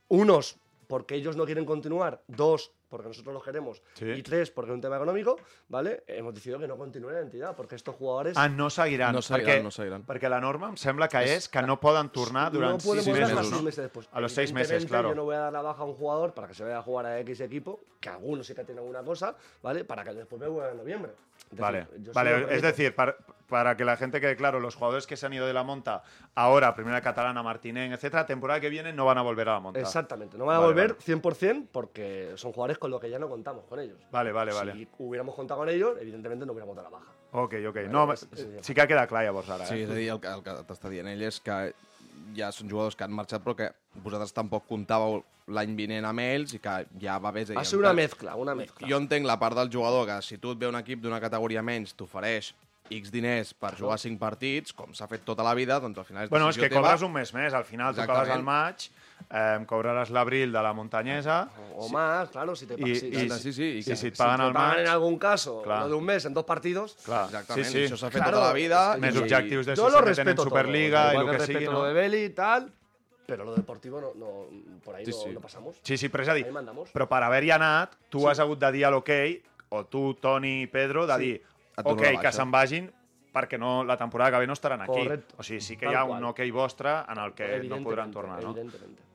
[0.08, 0.58] unos
[0.88, 4.06] porque ellos no quieren continuar, dos porque nosotros los queremos Sí.
[4.06, 5.36] y tres porque es un tema económico,
[5.68, 6.04] ¿vale?
[6.06, 9.14] Hemos decidido que no continúen en la entidad porque estos jugadores Ah, no seguiran.
[9.16, 10.06] No seguiran, perquè, no seguiran.
[10.06, 13.08] Perquè la norma em sembla que és que no poden tornar durant no pueden 6
[13.16, 13.40] volver mesos.
[13.40, 13.56] hasta no?
[13.56, 14.10] seis meses después.
[14.12, 15.10] A los seis meses, claro.
[15.10, 16.84] Yo no voy a dar la baja a un jugador para que se vaya a
[16.84, 19.86] jugar a X equipo, que algunos sí que tienen alguna cosa, ¿vale?
[19.86, 21.14] Para que después me vuelva en noviembre.
[21.52, 22.56] Es Vale, vale.
[22.56, 23.16] es decir, para,
[23.48, 26.04] para que la gente quede claro, los jugadores que se han ido de la monta
[26.36, 29.80] ahora, Primera Catalana, Martinenc, etcétera, temporada que viene no van a volver a la monta.
[29.80, 31.04] Exactamente, no van a Vale, volver vale.
[31.22, 33.98] 100% porque son jugadores con los que ya no contamos con ellos.
[34.12, 34.74] Vale, vale, vale.
[34.74, 37.12] Si hubiéramos contado con ellos, evidentemente no hubiéramos dado la baja.
[37.32, 37.78] Ok, ok.
[37.90, 38.64] No, és- és igual.
[38.64, 39.66] sí que queda clar llavors ara.
[39.66, 39.84] Sí, Eh?
[39.84, 41.74] és a dir, el que, el que t'està dient ell és que
[42.36, 43.72] ja són jugadors que han marxat però que
[44.04, 47.46] vosaltres tampoc comptàveu l'any vinent amb ells i que ja va bé.
[47.56, 48.86] Va ser una mezcla, una mezcla.
[48.88, 51.64] Jo entenc la part del jugador que si tu et ve un equip d'una categoria
[51.64, 52.54] menys t'ofereix
[52.92, 56.26] X diners per jugar 5 partits, com s'ha fet tota la vida, doncs al final
[56.26, 56.82] és Bueno, és que teva.
[56.82, 57.54] cobres un mes més.
[57.54, 58.38] Al final tu acabes Exactament.
[58.38, 58.90] al maig,
[59.30, 63.40] eh, cobraràs l'abril de la muntanyesa O más, claro, si te i, si- i, Exacte,
[63.44, 64.86] sí, sí, i i que- si et si paguen te al pagan maig...
[64.86, 65.82] en algun caso Clar.
[65.84, 67.94] lo de un mes en dos partidos, Clar, Exactament, sí, sí.
[67.94, 68.98] això s'ha fet Claro, tota la vida.
[68.98, 71.38] Més i- objectius si lo se meten en respeto Superliga todo, i igual el que
[71.38, 71.80] que sigui, respeto no?
[71.80, 72.72] lo de Beli y tal,
[73.26, 75.30] pero lo deportivo no, no por ahí Sí, no, sí.
[75.34, 75.80] no pasamos.
[75.84, 76.46] Sí, sí, però és a dir,
[76.94, 79.10] però per haver-hi anat, tu has hagut de dir a l'ok,
[79.70, 81.22] o tu, Toni i Pedro, de Sí.
[81.24, 81.42] dir,
[81.84, 82.92] ok, que baixa." se'n vagin
[83.34, 85.02] perquè no, la temporada que ve no estaran aquí.
[85.02, 85.36] Correcto.
[85.40, 88.14] O sigui, sí que Tal hi ha un ok vostre en el que no podran
[88.14, 88.54] tornar, no?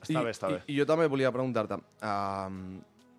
[0.02, 0.62] Està bé, està bé.
[0.66, 2.58] I, I jo també volia preguntar-te, um,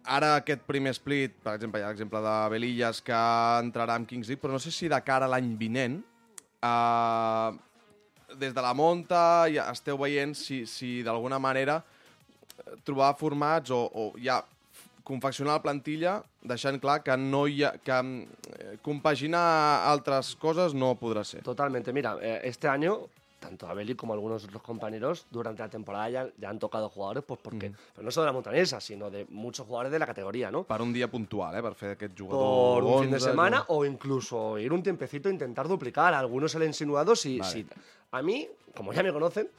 [0.09, 3.23] ara aquest primer split, per exemple, hi ha l'exemple de Belillas que
[3.63, 6.01] entrarà amb Kings League, però no sé si de cara a l'any vinent,
[6.59, 7.55] uh,
[8.39, 11.79] des de la monta ja esteu veient si, si d'alguna manera
[12.85, 14.41] trobar formats o, o ja
[15.09, 16.11] confeccionar la plantilla
[16.45, 19.41] deixant clar que no hi ha, que eh, compaginar
[19.89, 21.41] altres coses no podrà ser.
[21.41, 21.91] Totalmente.
[21.91, 23.07] Mira, eh, este año,
[23.39, 27.39] tanto Abeli como algunos otros compañeros, durante la temporada ya, ya han tocado jugadores, pues
[27.41, 30.63] porque, pero no solo de la montanesa, sino de muchos jugadores de la categoría, ¿no?
[30.63, 32.83] Per un dia puntual, eh, per fer aquest jugador...
[32.83, 33.75] Por un fin de 11, semana no?
[33.75, 36.13] o incluso ir un tiempecito a intentar duplicar.
[36.13, 37.51] Algunos se le insinuado si, Vale.
[37.51, 37.65] si-
[38.11, 39.49] A mí, como ya me conocen,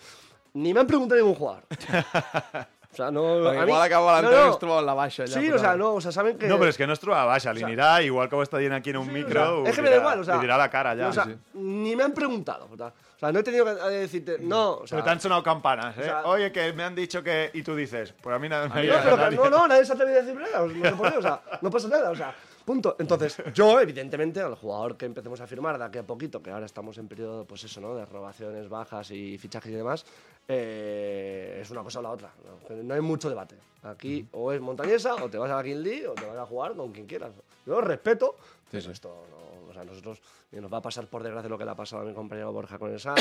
[0.54, 1.64] ni me han preguntado ningún jugador.
[2.92, 3.22] O sea, no...
[3.44, 4.38] Perquè a igual acaba no, no.
[4.46, 5.22] i es troba en la baixa.
[5.26, 6.48] Ja, Sí, però- o sea, no, o sea, saben que...
[6.50, 8.58] No, però és que no es troba baixa, li sea, anirà, igual que ho està
[8.58, 10.20] dient aquí en un Sí, micro, o ho sea, es que me da dirà- igual,
[10.20, 11.06] o sea, li dirà a la cara ja.
[11.08, 11.36] o sea, sí.
[11.54, 12.66] ni me han preguntado.
[12.72, 15.10] O sea, o sea, no he tenido que eh, decirte, no, o sea, Pero te
[15.10, 16.00] han sonado campanas, ¿eh?
[16.00, 17.50] o sea- Oye, que me han dicho que...
[17.54, 19.84] Y tú dices, pues a mí nada me ha No, pero que- no, no, nadie
[19.84, 20.66] se ha atrevido a decir nada.
[20.66, 22.34] No sé por qué, o sea, no pasa nada, o sea,
[22.70, 22.94] punto.
[23.00, 26.66] Entonces, yo, evidentemente, al jugador que empecemos a firmar de aquí a poquito, que ahora
[26.66, 27.96] estamos en periodo, pues eso, ¿no?
[27.96, 30.04] De renovaciones bajas y fichajes y demás,
[30.46, 32.32] eh, es una cosa o la otra.
[32.44, 32.82] ¿no?
[32.82, 33.56] No hay mucho debate.
[33.82, 36.46] Aquí o es montañesa, o te vas a la King League, o te vas a
[36.46, 37.32] jugar con quien quieras.
[37.66, 38.36] Yo respeto,
[38.70, 41.64] pero esto no, o sea, nosotros ni nos va a pasar por desgracia lo que
[41.64, 43.20] le ha pasado a mi compañero Borja con el Sanz,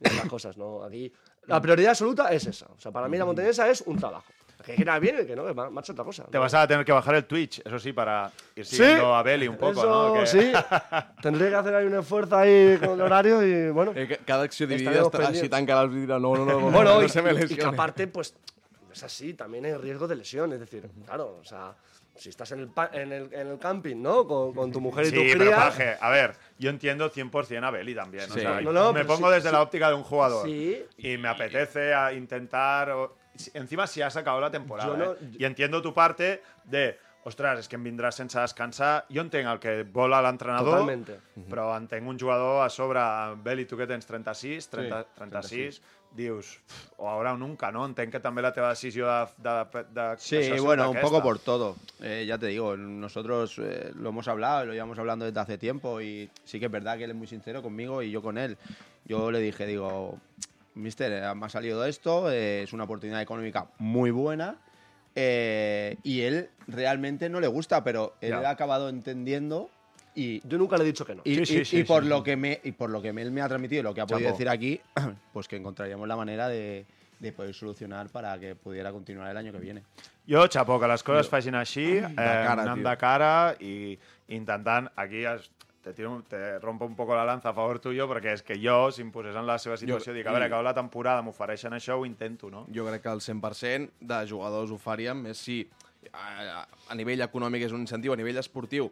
[0.00, 0.82] ni esas cosas, ¿no?
[0.82, 1.12] Aquí
[1.46, 2.66] la prioridad absoluta es esa.
[2.66, 4.32] O sea, para mí la montañesa es un trabajo.
[4.64, 6.24] Que quiera bien el que no, que ma- marcha otra cosa.
[6.24, 9.48] Te vas a tener que bajar el Twitch, eso sí, para ir siguiendo a Beli
[9.48, 10.20] un poco, Eso, ¿no?
[10.20, 10.52] Que- sí.
[11.22, 13.92] Tendré que hacer ahí un esfuerzo ahí con el horario y bueno.
[13.94, 15.50] Eh, cada acció dividida està, així pendientes.
[15.50, 17.64] tancarà els dirà no, no, no, no, Bueno, no y, se me y- y que
[17.64, 18.34] aparte, pues,
[18.92, 20.52] es así, también hay riesgo de lesión.
[20.52, 21.74] Es decir, claro, o sea,
[22.16, 24.26] si estás en el, pa- en el, en el camping, ¿no?
[24.26, 25.58] Con, con tu mujer y Sí, tus pero crías.
[25.58, 28.30] Paje, a ver, yo entiendo 100% a Beli también.
[28.30, 28.40] o Sí.
[28.40, 29.54] sea, No, no, me pero pongo sí, desde sí.
[29.54, 30.84] la óptica de un jugador Sí.
[30.98, 32.92] y me apetece a intentar...
[33.54, 34.88] Encima si has acabado la temporada.
[34.90, 35.36] Yo no- eh?
[35.38, 39.04] Y entiendo tu parte de ostres, és que em vindràs sense descansar.
[39.12, 41.18] Jo entenc el que vol l'entrenador, Totalmente.
[41.50, 42.98] però entenc un jugador a sobre,
[43.44, 45.82] Beli, tu que tens 36, 30, 36,
[46.16, 47.84] dius, "Pf, o ahora o nunca, no?
[47.84, 49.26] Entenc que també la teva decisió de...
[49.36, 51.76] de, de, de Sí, bueno, un poco por todo.
[52.00, 56.00] Eh, ya te digo, nosotros eh, lo hemos hablado, lo llevamos hablando desde hace tiempo
[56.00, 58.56] y sí que es verdad que él es muy sincero conmigo y yo con él.
[59.04, 60.18] Yo le dije, digo,
[60.74, 64.56] mister, eh, me ha salido esto, eh, es una oportunidad económica muy buena
[65.14, 68.48] eh, y él realmente no le gusta, pero él Ya.
[68.48, 69.70] ha acabado entendiendo
[70.14, 71.22] y Yo nunca le he dicho que no.
[71.24, 73.30] y, Sí, sí, y- sí, y por lo que me y por lo que él
[73.30, 74.38] me ha transmitido y lo que ha podido Chapo.
[74.38, 74.80] decir aquí
[75.32, 76.84] pues que encontraríamos la manera de,
[77.18, 79.82] de poder solucionar para que pudiera continuar el año que viene
[80.28, 82.88] Jo, xapó, que les coses facin així, eh, cara, anant tio.
[82.88, 85.50] de cara i intentant, aquí es,
[85.82, 88.90] te, tiro, te rompo un poco la lanza a favor tuyo, perquè és que jo,
[88.92, 91.98] si em posés en la seva situació, dic, a veure, acaba la temporada, m'ofereixen això,
[91.98, 92.66] ho intento, no?
[92.74, 95.62] Jo crec que el 100% de jugadors ho farien, més si
[96.12, 98.90] a, a nivell econòmic és un incentiu, a nivell esportiu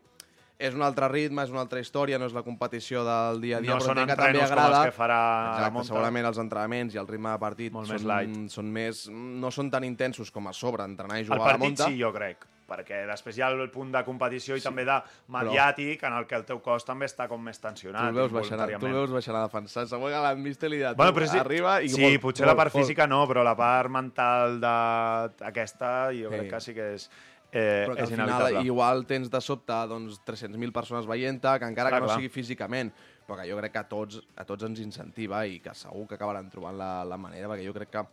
[0.59, 3.63] és un altre ritme, és una altra història, no és la competició del dia a
[3.63, 4.81] dia, No però entenc que també agrada...
[4.89, 5.19] que farà
[5.55, 8.51] Exacte, segurament els entrenaments i el ritme de partit Molt són, més light.
[8.51, 11.53] són més, no són tan intensos com a sobre entrenar i El jugar a la
[11.53, 11.87] partit monta.
[11.87, 14.99] sí, jo crec, perquè després hi ha el punt de competició i també de
[15.35, 18.33] mediàtic, en el que el teu cos també està com més Tu tensionat, el veus
[18.33, 19.87] baixant, tu el veus baixant a defensar.
[19.89, 21.89] Segur que i li Bueno, però sí, arriba i...
[21.89, 22.85] sí molt, potser molt, la part molt.
[22.85, 26.37] física no, però la part mental d'aquesta jo Sí.
[26.37, 27.11] crec que sí que és,
[27.51, 28.67] eh, però que és al final inevitable.
[28.67, 32.17] igual tens de sobte doncs, 300.000 persones veient-te, que encara Clar, que no clar.
[32.21, 32.93] sigui físicament,
[33.27, 36.15] però que jo crec que a tots, a tots ens incentiva i que segur que
[36.17, 38.05] acabaran trobant la, la manera, perquè jo crec que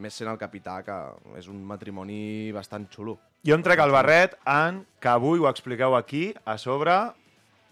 [0.00, 0.94] més sent el capità, que
[1.38, 3.18] és un matrimoni bastant xulo.
[3.44, 6.94] Jo em trec el barret en que avui ho expliqueu aquí, a sobre,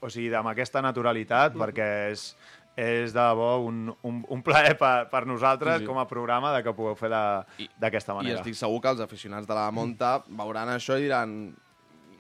[0.01, 2.25] o sigui, amb aquesta naturalitat, perquè és,
[2.77, 5.89] és de debò un, un, un plaer per, per nosaltres Sí, sí.
[5.89, 7.11] com a programa de que pugueu fer
[7.59, 8.41] I- d'aquesta I manera.
[8.41, 11.35] estic segur que els aficionats de la Monta veuran això i diran...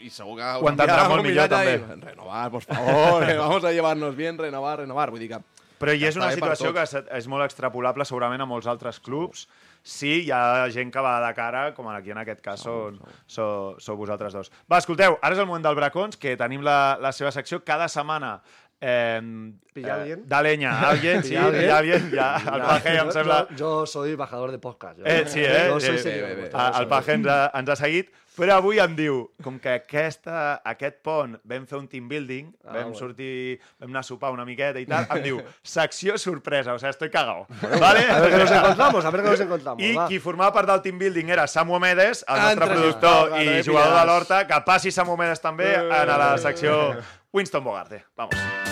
[0.00, 0.44] I segur que...
[0.62, 1.74] Ho entendran molt millor, també.
[2.06, 5.10] Renovar, por favor, eh, vamos a llevarnos bien, renovar, renovar.
[5.12, 5.40] Vull dir que...
[5.80, 6.84] Però hi és una situació que
[7.16, 9.46] és molt extrapolable segurament a molts altres clubs.
[9.82, 12.90] Sí, hi ha gent que va de cara, com aquí en aquest cas sou,
[13.26, 14.50] sou, sou vosaltres dos.
[14.70, 17.88] Va, escolteu, ara és el moment del Bracons, que tenim la, la seva secció cada
[17.88, 18.40] setmana.
[18.80, 20.22] Eh, ¿Pilla alguien?
[20.28, 21.70] Da leña a alguien, sí, ¿Pilla alguien?
[21.70, 22.10] alguien.
[22.12, 23.46] Ja, el Paje em yo, sembla...
[23.50, 24.98] yo- yo soy embajador de podcast.
[24.98, 25.66] yo- Eh, sí, eh?
[25.68, 26.88] Yo soy Eh, seguidor Ah, ya el.
[26.88, 31.36] Paje ens ha, ens ha seguit, però avui em diu, com que aquesta, aquest pont
[31.44, 32.98] vam fer un team building, Ah, vam bueno.
[32.98, 36.88] sortir, vam anar a sopar una miqueta i tal, em diu, secció sorpresa, o sea,
[36.90, 37.46] estoy cagao.
[37.78, 38.06] ¿Vale?
[38.10, 39.82] A ver qué nos encontramos, a ver qué nos encontramos.
[39.82, 40.08] I va.
[40.08, 43.62] qui formava part del team building era Samu Medes, el nostre Entra, productor va, i
[43.62, 46.96] jugador de l'Horta, que passi Samu Medes també en la secció
[47.32, 48.04] Winston Bogarte.
[48.16, 48.69] Vamos.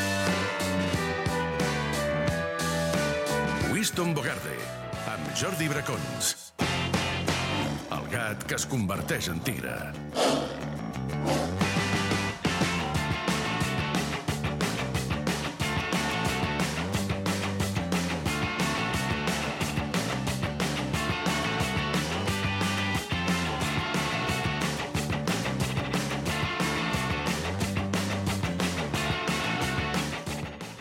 [3.99, 4.55] Winston Bogarde,
[5.11, 6.29] amb Jordi Bracons.
[7.97, 9.75] El gat que es converteix en tigre.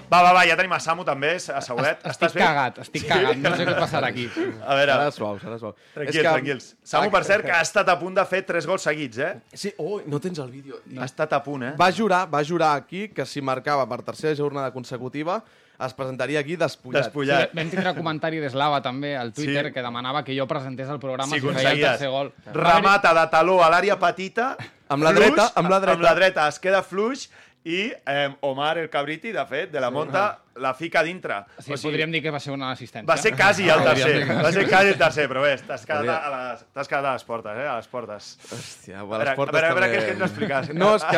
[0.07, 2.05] Va, va, va, ja tenim a Samu també, asseguret.
[2.07, 4.29] Estic cagat, estic cagat, no sé què passarà aquí.
[4.63, 5.75] A veure, Serà suau, serà suau.
[5.93, 6.69] tranquils, tranquils.
[6.87, 9.33] Samu, per cert, que ha estat a punt de fer tres gols seguits, eh?
[9.53, 10.79] Sí, oh, no tens el vídeo.
[10.97, 11.73] Ha estat a punt, eh?
[11.79, 15.41] Va jurar, va jurar aquí que si marcava per tercera jornada consecutiva
[15.77, 17.03] es presentaria aquí despullat.
[17.03, 17.51] Sí, Despullat.
[17.53, 19.73] vam tindre comentari d'Eslava també al Twitter Sí.
[19.75, 22.31] que demanava que jo presentés el programa Si si, feia el tercer gol.
[22.55, 24.55] Remata de taló a l'àrea petita.
[24.89, 25.93] Amb la fluix, dreta, amb la dreta.
[25.93, 27.27] Amb la dreta, es queda fluix
[27.67, 31.41] i eh, Omar el Cabriti, de fet, de la monta, la fica dintre.
[31.59, 33.05] Sí, podríem dir que va ser una assistència.
[33.09, 36.31] Va ser quasi el tercer, va ser quasi el tercer, però bé, t'has quedat, a
[36.31, 38.29] les, quedat a les portes, eh, a les portes.
[38.47, 39.91] Hòstia, a A les veure, a portes veure, a veure també...
[39.91, 40.73] què és que ens expliques.
[40.79, 41.17] No, és que...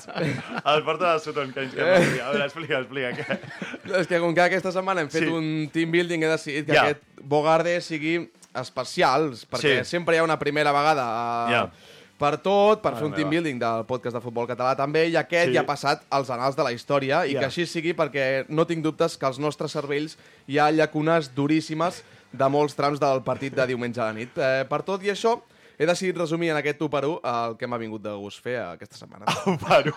[0.64, 3.12] A les portes del Sutton, que ens que a veure, explica, explica.
[3.18, 3.40] Que...
[4.00, 5.32] És que com que aquesta setmana hem fet Sí.
[5.34, 6.86] un team building, he decidit que Ja.
[6.88, 9.90] aquest Bogarde sigui especial, perquè Sí.
[9.96, 11.62] sempre hi ha una primera vegada uh, Ja.
[12.20, 13.16] Per tot, per fer un meva.
[13.22, 15.54] team building del podcast de futbol català també, i aquest Sí.
[15.56, 17.40] ja ha passat als anals de la història, i Ja.
[17.40, 22.02] que així sigui perquè no tinc dubtes que als nostres cervells hi ha llacunes duríssimes
[22.32, 24.36] de molts trams del partit de diumenge a la nit.
[24.36, 25.40] Eh, per tot i això,
[25.78, 28.58] he decidit resumir en aquest 1 per 1 el que m'ha vingut de gust fer
[28.60, 29.24] aquesta setmana.
[29.46, 29.94] Ho paro.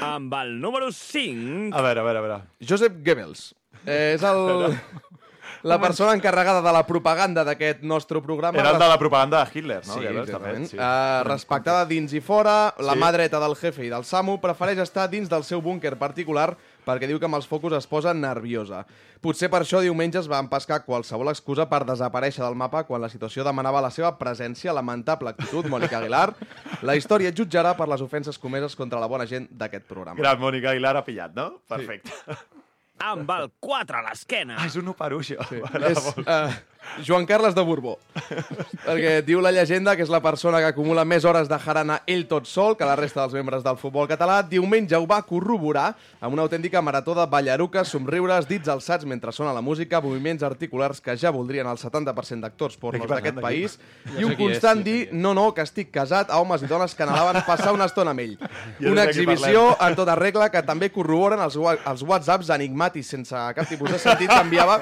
[0.00, 1.74] Amb el número 5...
[1.74, 2.42] A veure, a veure, a veure.
[2.60, 3.54] Josep Goebbels.
[3.84, 4.78] Eh, és el,
[5.62, 8.58] la persona encarregada de la propaganda d'aquest nostre programa.
[8.58, 9.94] Era el de la propaganda de Hitler, no?
[9.94, 10.76] Sí, fet, Sí.
[10.78, 12.98] Uh, respectada dins i fora, la Sí.
[13.00, 17.06] mà dreta del jefe i del Samu prefereix estar dins del seu búnquer particular perquè
[17.06, 18.84] diu que amb els focus es posa nerviosa.
[19.22, 23.42] Potser per això diumenges va empescar qualsevol excusa per desaparèixer del mapa quan la situació
[23.42, 26.34] demanava la seva presència, lamentable actitud, Mònica Aguilar.
[26.82, 30.20] La història et jutjarà per les ofenses comeses contra la bona gent d'aquest programa.
[30.20, 31.62] Gran Mònica Aguilar ha pillat, no?
[31.66, 32.10] Perfecte.
[33.02, 34.58] Amb el 4 a l'esquena.
[34.60, 35.46] Ah, és un 1 per 1, això.
[35.50, 35.60] Sí.
[35.90, 36.54] És uh,
[37.04, 37.98] Joan Carles de Borbó.
[38.84, 42.26] perquè diu la llegenda que és la persona que acumula més hores de jarana ell
[42.30, 44.40] tot sol que la resta dels membres del futbol català.
[44.46, 49.54] Diumenge ho va corroborar amb una autèntica marató de ballaruques, somriures, dits alçats mentre sona
[49.56, 54.24] la música, moviments articulars que ja voldrien el 70% d'actors pornos d'aquest país, Ja i
[54.26, 57.42] un és, constant dir no, no, que estic casat a homes i dones que anelaven
[57.48, 58.36] passar una estona amb ell.
[58.80, 63.68] Ja Una exhibició en tota regla que també corroboren els, els whatsapps enigmàtics sense cap
[63.68, 64.78] tipus de sentit que enviava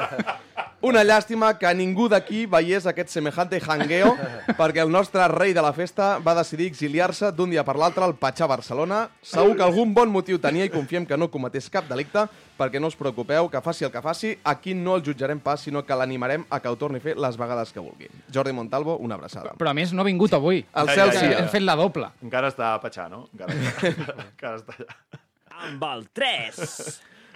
[0.82, 4.12] una llàstima que ningú d'aquí veiés aquest semejante jangueo
[4.60, 8.16] perquè el nostre rei de la festa va decidir exiliar-se d'un dia per l'altre al
[8.18, 9.04] Patxà Barcelona.
[9.22, 12.26] Segur que algun bon motiu tenia i confiem que no cometés cap delicte
[12.58, 15.82] perquè no us preocupeu, que faci el que faci, aquí no el jutjarem pas, sinó
[15.86, 18.10] que l'animarem a que ho torni a fer les vegades que vulgui.
[18.32, 19.54] Jordi Montalvo, una abraçada.
[19.58, 20.62] Però a més no ha vingut avui.
[20.74, 21.30] El cel ja, sí.
[21.32, 22.10] ja, Hem fet la doble.
[22.22, 23.24] Encara està a Patxà, no?
[23.32, 23.56] Encara,
[24.28, 25.22] encara està allà.
[25.62, 26.62] Amb el 3.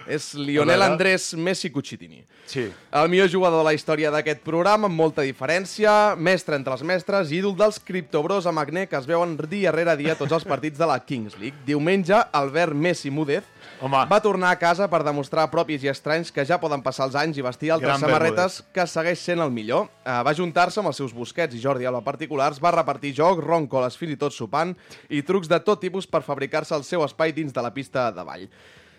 [0.07, 0.87] És Lionel A.
[0.91, 2.23] Andrés Messi Cucitini.
[2.47, 2.69] Sí.
[2.95, 7.33] El millor jugador de la història d'aquest programa, amb molta diferència, mestre entre els mestres,
[7.35, 10.79] ídol dels criptobros amb acné que es veuen dia rere dia a tots els partits
[10.79, 11.59] de la Kings League.
[11.67, 13.43] Diumenge, Albert Messi Múdez
[13.81, 14.05] Home.
[14.09, 17.19] va tornar a casa per demostrar a propis i estranys que ja poden passar els
[17.19, 19.89] anys i vestir altres Gran samarretes que segueix sent el millor.
[20.07, 23.99] Uh, va juntar-se amb els seus Busquets i Jordi Alba particulars, va repartir joc, roncoles
[23.99, 24.73] fins i tot sopant
[25.09, 28.25] i trucs de tot tipus per fabricar-se el seu espai dins de la pista de
[28.25, 28.47] ball.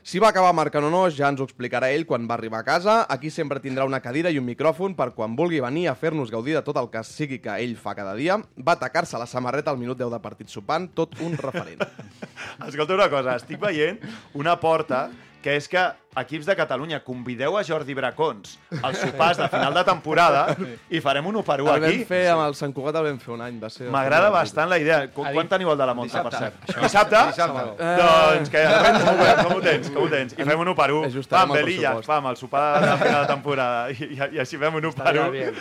[0.09, 2.65] Si va acabar marcant o no, ja ens ho explicarà ell quan va arribar a
[2.65, 2.93] casa.
[3.13, 6.55] Aquí sempre tindrà una cadira i un micròfon per quan vulgui venir a fer-nos gaudir
[6.57, 8.39] de tot el que sigui que ell fa cada dia.
[8.57, 11.85] Va atacar-se la samarreta al minut 10 de partit sopant, tot un referent.
[12.71, 14.01] Escolta una cosa, estic veient
[14.33, 15.11] una porta
[15.45, 15.85] que és que
[16.21, 20.57] equips de Catalunya convideu a Jordi Bracons als sopars de final de temporada
[20.91, 22.05] i farem un 1 per 1 El vam aquí.
[22.09, 23.59] fer amb el Sant Cugat, el vam fer un any.
[23.63, 25.01] Va ser M'agrada bastant la idea.
[25.15, 26.73] Qu quan teniu el de la Monta, per Dissabte.
[26.73, 26.83] cert?
[26.85, 27.23] Dissabte?
[27.33, 27.65] Dissabte.
[28.03, 29.91] Doncs que com, ho, com ho tens?
[29.95, 30.35] Com ho tens?
[30.39, 31.05] I fem un 1 per 1.
[31.13, 33.91] Ajustarem Pam, el Belilla, pam, el sopar de final de temporada.
[33.91, 35.31] I, i, i així fem un 1 per Estaria 1.
[35.33, 35.55] bien.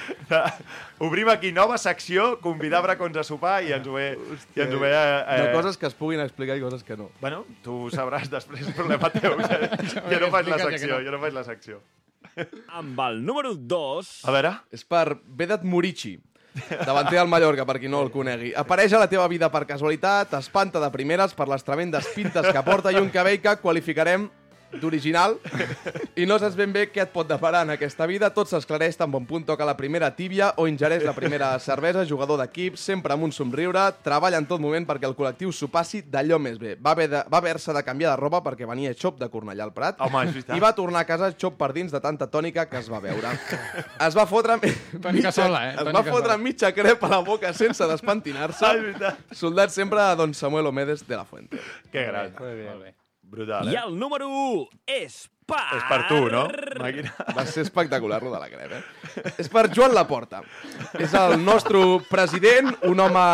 [0.99, 4.07] Obrim aquí nova secció, convidar bracons a sopar i ens ho ve...
[4.57, 7.09] I ens ho ve eh, De coses que es puguin explicar i coses que no.
[7.21, 9.35] Bueno, tu sabràs després, problema teu.
[9.37, 11.03] Jo no faig la secció, no.
[11.05, 11.81] jo no faig la secció.
[12.79, 14.09] Amb el número 2.
[14.27, 16.17] A veure, És per Vedat Murici,
[16.85, 18.51] davanter del Mallorca, per qui no el conegui.
[18.57, 22.65] Apareix a la teva vida per casualitat, espanta de primeres per les tremendes pintes que
[22.65, 24.29] porta i un cabell que qualificarem
[24.81, 25.37] d'original
[26.15, 28.29] i no saps ben bé què et pot deparar en aquesta vida.
[28.35, 32.39] Tot s'esclareix tan bon punt toca la primera tíbia o ingereix la primera cervesa, jugador
[32.41, 36.39] d'equip, sempre amb un somriure, treballa en tot moment perquè el col·lectiu s'ho passi d'allò
[36.39, 36.75] més bé.
[36.75, 39.73] Va haver de- va haver-se de canviar de roba perquè venia xop de Cornellà al
[39.73, 40.25] Prat Home,
[40.55, 43.31] i va tornar a casa xop per dins de tanta tònica que es va veure.
[43.99, 44.59] Es va fotre...
[45.01, 45.75] Tònica sola, eh?
[45.77, 46.37] Es va fotre sola.
[46.37, 48.65] mitja crep a la boca sense despentinar-se.
[48.65, 49.15] Ah.
[49.31, 51.57] Soldat sempre a don Samuel Omedes de la Fuente.
[51.91, 52.33] que gran.
[52.39, 52.95] Molt bé.
[53.27, 53.81] Brutal, I eh?
[53.85, 54.67] el número 1
[55.03, 55.63] és per...
[55.75, 56.45] És per tu, no?
[56.79, 57.11] Màquina.
[57.35, 59.33] Va ser espectacular, lo de la crep, eh?
[59.35, 60.41] És per Joan Laporta.
[60.99, 63.27] És el nostre president, un home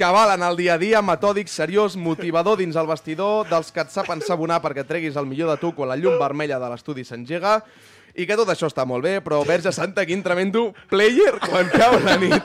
[0.00, 3.90] que valen el dia a dia, metòdic, seriós, motivador dins el vestidor, dels que et
[3.92, 7.58] sap ensabonar perquè treguis el millor de tu quan la llum vermella de l'estudi s'engega,
[8.14, 11.98] i que tot això està molt bé, però Verge Santa, quin tremendo player quan cau
[12.06, 12.38] la nit.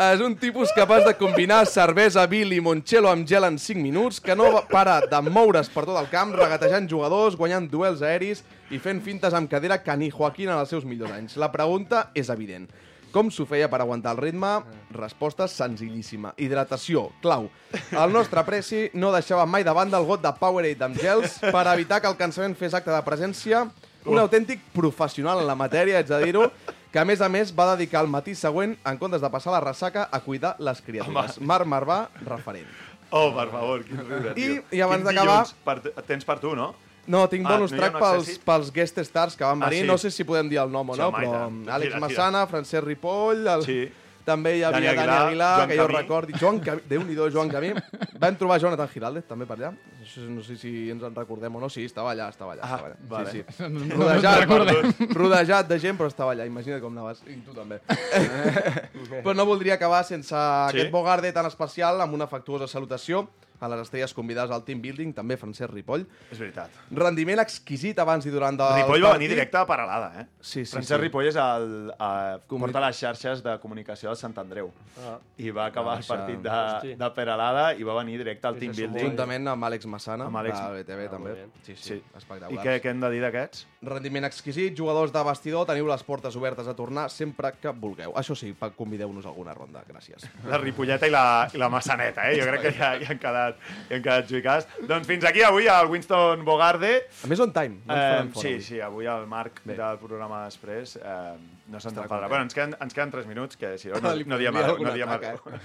[0.00, 4.32] És un tipus capaç de combinar cervesa, vi, limoncello amb gel en 5 minuts, que
[4.32, 8.40] no para de moure's per tot el camp, regatejant jugadors, guanyant duels aeris
[8.72, 11.36] i fent fintes amb cadera que ni Joaquín en els seus millors anys.
[11.36, 12.64] La pregunta és evident.
[13.12, 14.54] Com s'ho feia per aguantar el ritme?
[14.96, 16.32] Resposta senzillíssima.
[16.40, 17.50] Hidratació, clau.
[17.92, 21.68] El nostre preci no deixava mai de banda el got de Powerade amb gels per
[21.74, 23.66] evitar que el cansament fes acte de presència.
[24.08, 26.48] Un autèntic professional en la matèria, haig de dir-ho,
[26.92, 29.60] que a més a més va dedicar el matí següent, en comptes de passar la
[29.60, 31.40] ressaca, a cuidar les criatures.
[31.40, 32.66] Marc Marvà, referent.
[33.10, 34.62] Oh, per favor, quin riure, I- tio.
[34.70, 36.74] i abans Quin d'acabar- tens per tu, no?
[37.06, 39.82] No, tinc Ah, bonus no track pels, pels guest stars que van Ah, venir.
[39.82, 39.86] sí?
[39.88, 41.74] No sé si podem dir el nom o Sí, no, home, i però.
[41.74, 41.98] Àlex.
[41.98, 43.64] Massana, Francesc Ripoll, el...
[43.64, 43.92] Sí.
[44.30, 45.96] També hi havia Dani Aguilar, Aguilar, Joan que jo Camí.
[45.98, 46.38] recordi.
[46.40, 47.72] Joan Camí, Déu-n'hi-do, Joan Camí.
[48.20, 49.72] Vam trobar Jonathan Giraldez, també per allà.
[49.74, 51.68] No sé, no sé si ens en recordem o no.
[51.72, 52.62] Sí, estava allà, estava allà.
[52.64, 52.96] Ah, estava allà.
[53.10, 53.30] vale.
[53.34, 53.68] Sí, sí.
[53.68, 54.46] No, no, Rodejat,
[55.20, 56.46] rodejat de gent, però estava allà.
[56.48, 57.22] Imagina't com anaves.
[57.28, 57.80] I tu també.
[59.24, 60.76] però no voldria acabar sense Sí?
[60.78, 63.24] aquest Bogarde tan especial amb una afectuosa salutació
[63.60, 66.06] a les estrelles convidades al team building, també Francesc Ripoll.
[66.32, 66.70] És veritat.
[66.90, 70.26] Rendiment exquisit abans i durant del Ripoll va venir directe a Paralada, eh?
[70.40, 71.02] Sí, sí, Francesc sí.
[71.02, 74.70] Ripoll és el, eh, Comuni- porta les xarxes de comunicació del Sant Andreu.
[75.04, 75.18] Ah.
[75.38, 76.88] I va acabar Va el partit Hosti.
[76.88, 79.06] de, de Peralada i va venir directe al Sí, team building.
[79.10, 80.58] Juntament amb Àlex Massana, Amb Àlex.
[80.60, 81.34] de BTV, Ah, també.
[81.62, 81.94] Sí, sí, Sí.
[81.94, 82.64] I espectacular.
[82.64, 83.66] què, què hem de dir d'aquests?
[83.82, 88.12] Rendiment exquisit, jugadors de vestidor, teniu les portes obertes a tornar sempre que vulgueu.
[88.14, 90.28] Això sí, pa- convideu-nos alguna ronda, gràcies.
[90.46, 92.38] La Ripolleta i la, i la Massaneta, eh?
[92.38, 93.49] Jo crec que ja, ja han quedat,
[93.88, 94.66] ja han quedat jugats.
[94.88, 96.92] Doncs fins aquí avui el Winston Bogarde.
[97.24, 97.80] A més, on time.
[97.86, 98.62] No Eh, sí, avui.
[98.62, 99.74] sí, avui el Marc Bé.
[99.76, 101.36] del programa després eh,
[101.68, 102.28] no se'n enfadarà.
[102.28, 104.86] Bueno, ens queden, ens queden 3 minuts, que si no, no, Li no diem algun
[104.88, 105.40] No diem arreu.
[105.54, 105.60] eh?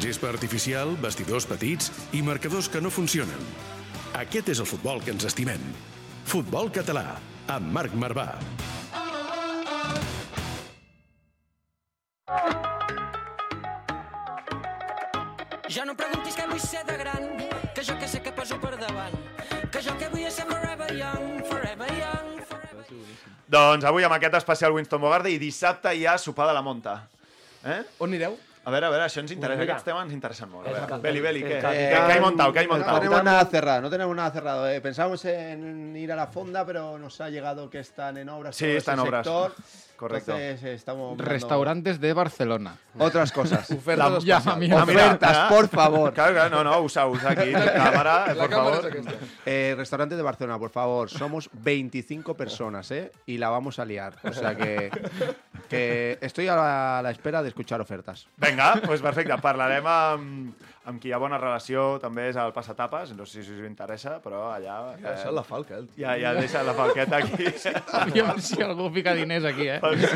[0.00, 3.40] Gespa artificial, vestidors petits i marcadors que no funcionen.
[4.18, 5.62] Aquest és el futbol que ens estimem.
[6.28, 7.14] Futbol català,
[7.54, 8.26] amb Marc Marvà.
[15.74, 17.24] Ja no preguntis què vull ser de gran,
[17.74, 19.14] que jo que sé que poso per davant,
[19.72, 23.20] que jo que vull és ser forever young, forever young, forever young.
[23.50, 26.98] Doncs avui amb aquest especial Winston Bogarde i dissabte hi ha sopar de la monta.
[27.64, 27.80] Eh?
[27.98, 28.36] On anireu?
[28.64, 29.74] A veure, a veure, això ens interessa, Mira.
[29.74, 30.68] aquests temes ens interessen molt.
[30.68, 31.58] A veure, Beli, Beli, el què?
[31.60, 32.52] ¿Qué, qué hay montado?
[32.52, 34.68] ¿Qué hay No tenemos nada cerrado, no tenemos nada cerrado.
[34.68, 38.56] Eh, Pensamos en ir a la fonda, pero nos ha llegado que están en obras.
[38.56, 39.26] Sí, están en obras.
[39.26, 39.52] sector.
[39.96, 40.32] Correcto.
[40.32, 42.76] Entonces eh, estamos Restaurantes de Barcelona.
[42.98, 43.68] otras cosas.
[43.86, 44.18] Mira,
[44.58, 46.12] mira, Ofertas, por favor.
[46.14, 48.86] Claro, claro, no, no, usa, usa aquí, cámara, eh, La por favor.
[48.86, 49.12] aquesta.
[49.46, 51.08] Eh, restaurante de Barcelona, por favor.
[51.10, 53.12] Somos 25 personas, ¿eh?
[53.26, 54.16] Y la vamos a liar.
[54.24, 54.90] O sea que,
[55.68, 58.26] que estoy a la, a la espera de escuchar ofertas.
[58.36, 59.34] Vinga, doncs perfecte.
[59.44, 63.54] Parlarem amb, amb qui hi ha bona relació, també és el Passatapes, no sé si
[63.54, 64.76] us interessa, però allà...
[65.00, 65.86] Ja, és la falca, eh?
[66.00, 67.48] ja, ja deixa la falqueta aquí
[68.00, 69.78] Aviam si algú fica diners aquí, eh?
[69.80, 70.10] per si,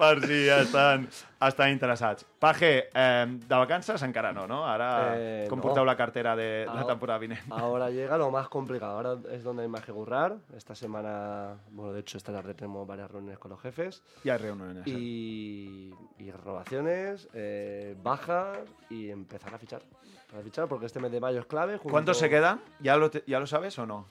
[0.00, 1.06] per si estan,
[1.48, 2.24] estan interessats.
[2.38, 4.66] Paje, eh, de vacances encara no, no?
[4.66, 5.62] Ara, Eh, com no.
[5.62, 7.40] porteu la cartera de la temporada vinent?
[7.50, 8.92] Ahora llega lo más complicado.
[8.96, 10.36] Ahora es donde hay más que currar.
[10.56, 14.02] Esta semana, bueno, de hecho, esta tarde tenemos varias reuniones con los jefes.
[14.24, 14.86] Ja hi reuniones.
[14.86, 14.90] eh?
[14.90, 18.58] Y, y renovaciones, eh, bajas
[18.90, 19.82] y empezar a fichar.
[20.30, 21.74] Para fichar, porque este mes de mayo es clave.
[21.76, 22.60] junto- ¿Cuántos se quedan?
[22.80, 24.06] ¿Ya lo, te- ¿Ya lo sabes o no?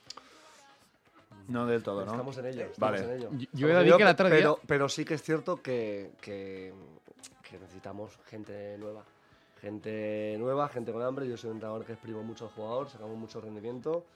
[1.48, 2.12] No del todo, ¿no?
[2.12, 2.66] Estamos en ello.
[2.66, 3.04] estamos Vale.
[3.04, 3.30] en ello.
[3.32, 6.72] Yo- yo he de que otro día- pero, pero sí que es cierto que, que,
[7.52, 9.04] que necesitamos gente nueva.
[9.60, 11.28] Gente nueva, gente con hambre.
[11.28, 14.06] Yo soy un entrenador que exprimo mucho al jugador, sacamos mucho rendimiento.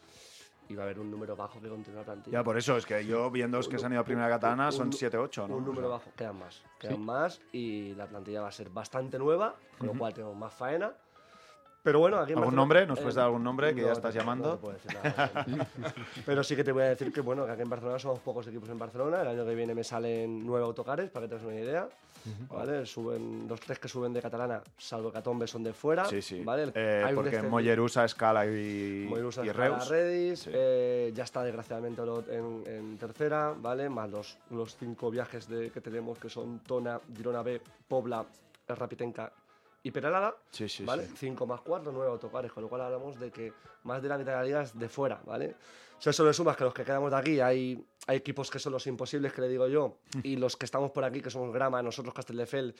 [0.68, 2.39] Y va a haber un número bajo que continúa la plantilla.
[2.39, 4.72] Ya, por eso, es que yo viendo los que se han ido a Primera Catalana
[4.72, 5.59] son 7-8, ¿no?
[5.59, 6.61] Un número bajo, quedan más.
[6.80, 10.53] Quedan más y la plantilla va a ser bastante nueva, con lo cual tenemos más
[10.53, 10.93] faena.
[11.84, 12.84] Pero bueno, aquí ¿Algún nombre?
[12.84, 14.49] ¿Nos puedes dar algún nombre que ya estás no, llamando?
[14.49, 15.47] no te puedo decir nada.
[16.26, 18.45] Pero sí que te voy a decir que bueno, que aquí en Barcelona somos pocos
[18.49, 19.20] equipos en Barcelona.
[19.20, 21.89] El año que viene me salen nueve autocares, para que te hagas una idea.
[22.49, 22.85] ¿Vale?
[22.87, 26.05] Suben, los tres que suben de catalana, salvo Catombe, son de fuera.
[26.07, 26.43] Sí, sí.
[26.43, 26.72] ¿vale?
[26.74, 27.43] Eh, porque.
[27.43, 29.89] Mollerusa, Escala y, Mollerusa, y Escala, Reus.
[29.89, 30.51] Redis, Sí.
[30.53, 33.89] eh, ya está desgraciadamente en, en tercera, ¿vale?
[33.89, 38.24] Más los, los cinco viajes de, que tenemos que son Tona, Girona B, Pobla,
[38.68, 39.33] Rapitenca
[39.83, 41.07] y Peralada, Sí, sí, ¿vale?
[41.07, 41.14] sí.
[41.16, 43.53] Cinco más cuatro, nueve autocares, con lo cual hablamos de que
[43.85, 45.55] más de la mitad de la liga es de fuera, ¿vale?
[45.99, 48.59] Si a eso le sumas que los que quedamos de aquí hay hay equipos que
[48.59, 51.53] son los imposibles, que le digo yo, y los que estamos por aquí, que somos
[51.53, 52.75] Grama, nosotros Castelldefels,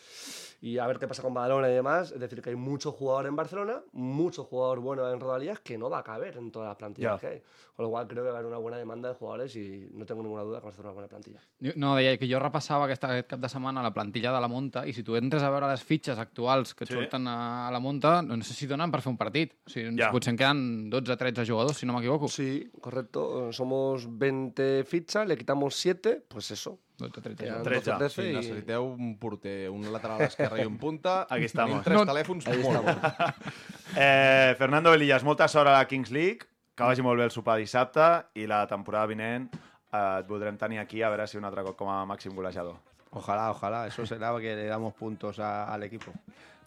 [0.61, 2.12] y a ver qué pasa con Badalona y demás.
[2.12, 5.91] Es decir, que hay mucho jugador en Barcelona, mucho jugador bueno en Rodalías, que no
[5.91, 7.18] va a caber en todas las plantillas Ya.
[7.29, 7.43] que hay.
[7.77, 10.07] Con lo cual creo que va a haber una buena demanda de jugadores y no
[10.07, 11.41] tengo ninguna duda que vamos a hacer una buena plantilla.
[11.77, 14.87] No, deia que jo repassava aquesta, aquest cap de setmana la plantilla de la Monta
[14.89, 16.95] i si tu entres a veure les fitxes actuals que et Sí.
[16.97, 19.53] surten a, a la Monta, no sé si donen per fer un partit.
[19.66, 20.11] O sigui, Ja.
[20.11, 22.29] potser en queden 12-13 jugadors, si no m'equivoco.
[22.29, 23.53] Sí, correcto.
[23.53, 24.85] Somos 20
[25.17, 26.79] fichas, le quitamos 7, pues eso.
[26.99, 27.83] 12-13 Quedan jugadors.
[27.85, 27.91] 13.
[27.91, 31.45] 12, Si 13 y- necessiteu un porter, un lateral esquerre i un punta, Aquí tenim
[31.47, 31.85] estamos.
[31.85, 32.07] tres No.
[32.07, 32.97] telèfons Ahí molt bons.
[33.99, 36.41] Eh, Fernando Velillas, molta sort a la Kings League,
[36.75, 40.79] que vagi molt bé el sopar dissabte i la temporada vinent eh, et voldrem tenir
[40.83, 42.77] aquí a veure si un altre cop com a màxim golejador.
[43.12, 43.87] Ojalá, ojalá.
[43.87, 46.12] Eso será que le damos puntos a- al equipo.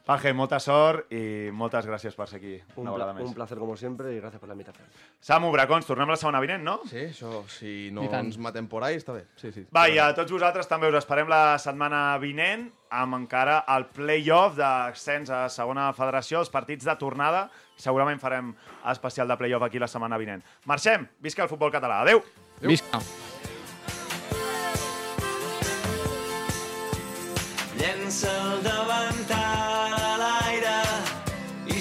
[0.09, 3.33] Paje, molta sort i moltes gràcies per ser aquí Un, una vegada un més.
[3.37, 4.87] placer como siempre y gracias por la invitación.
[5.21, 6.79] Samu, Bracons, tornem la setmana vinent, no?
[6.89, 9.27] Sí, això, si no I ens matem por ahí, està bé.
[9.37, 9.67] Sí, sí.
[9.69, 14.57] Va, i a tots vosaltres també us esperem la setmana vinent amb encara el play-off
[14.57, 17.45] d'ascens a segona federació, els partits de tornada.
[17.77, 18.55] Segurament farem
[18.89, 20.41] especial de play-off aquí la setmana vinent.
[20.65, 21.05] Marxem!
[21.21, 22.01] Visca el futbol català.
[22.01, 22.23] Adéu!
[22.65, 22.97] Visca!
[27.77, 29.78] Llença el davantal i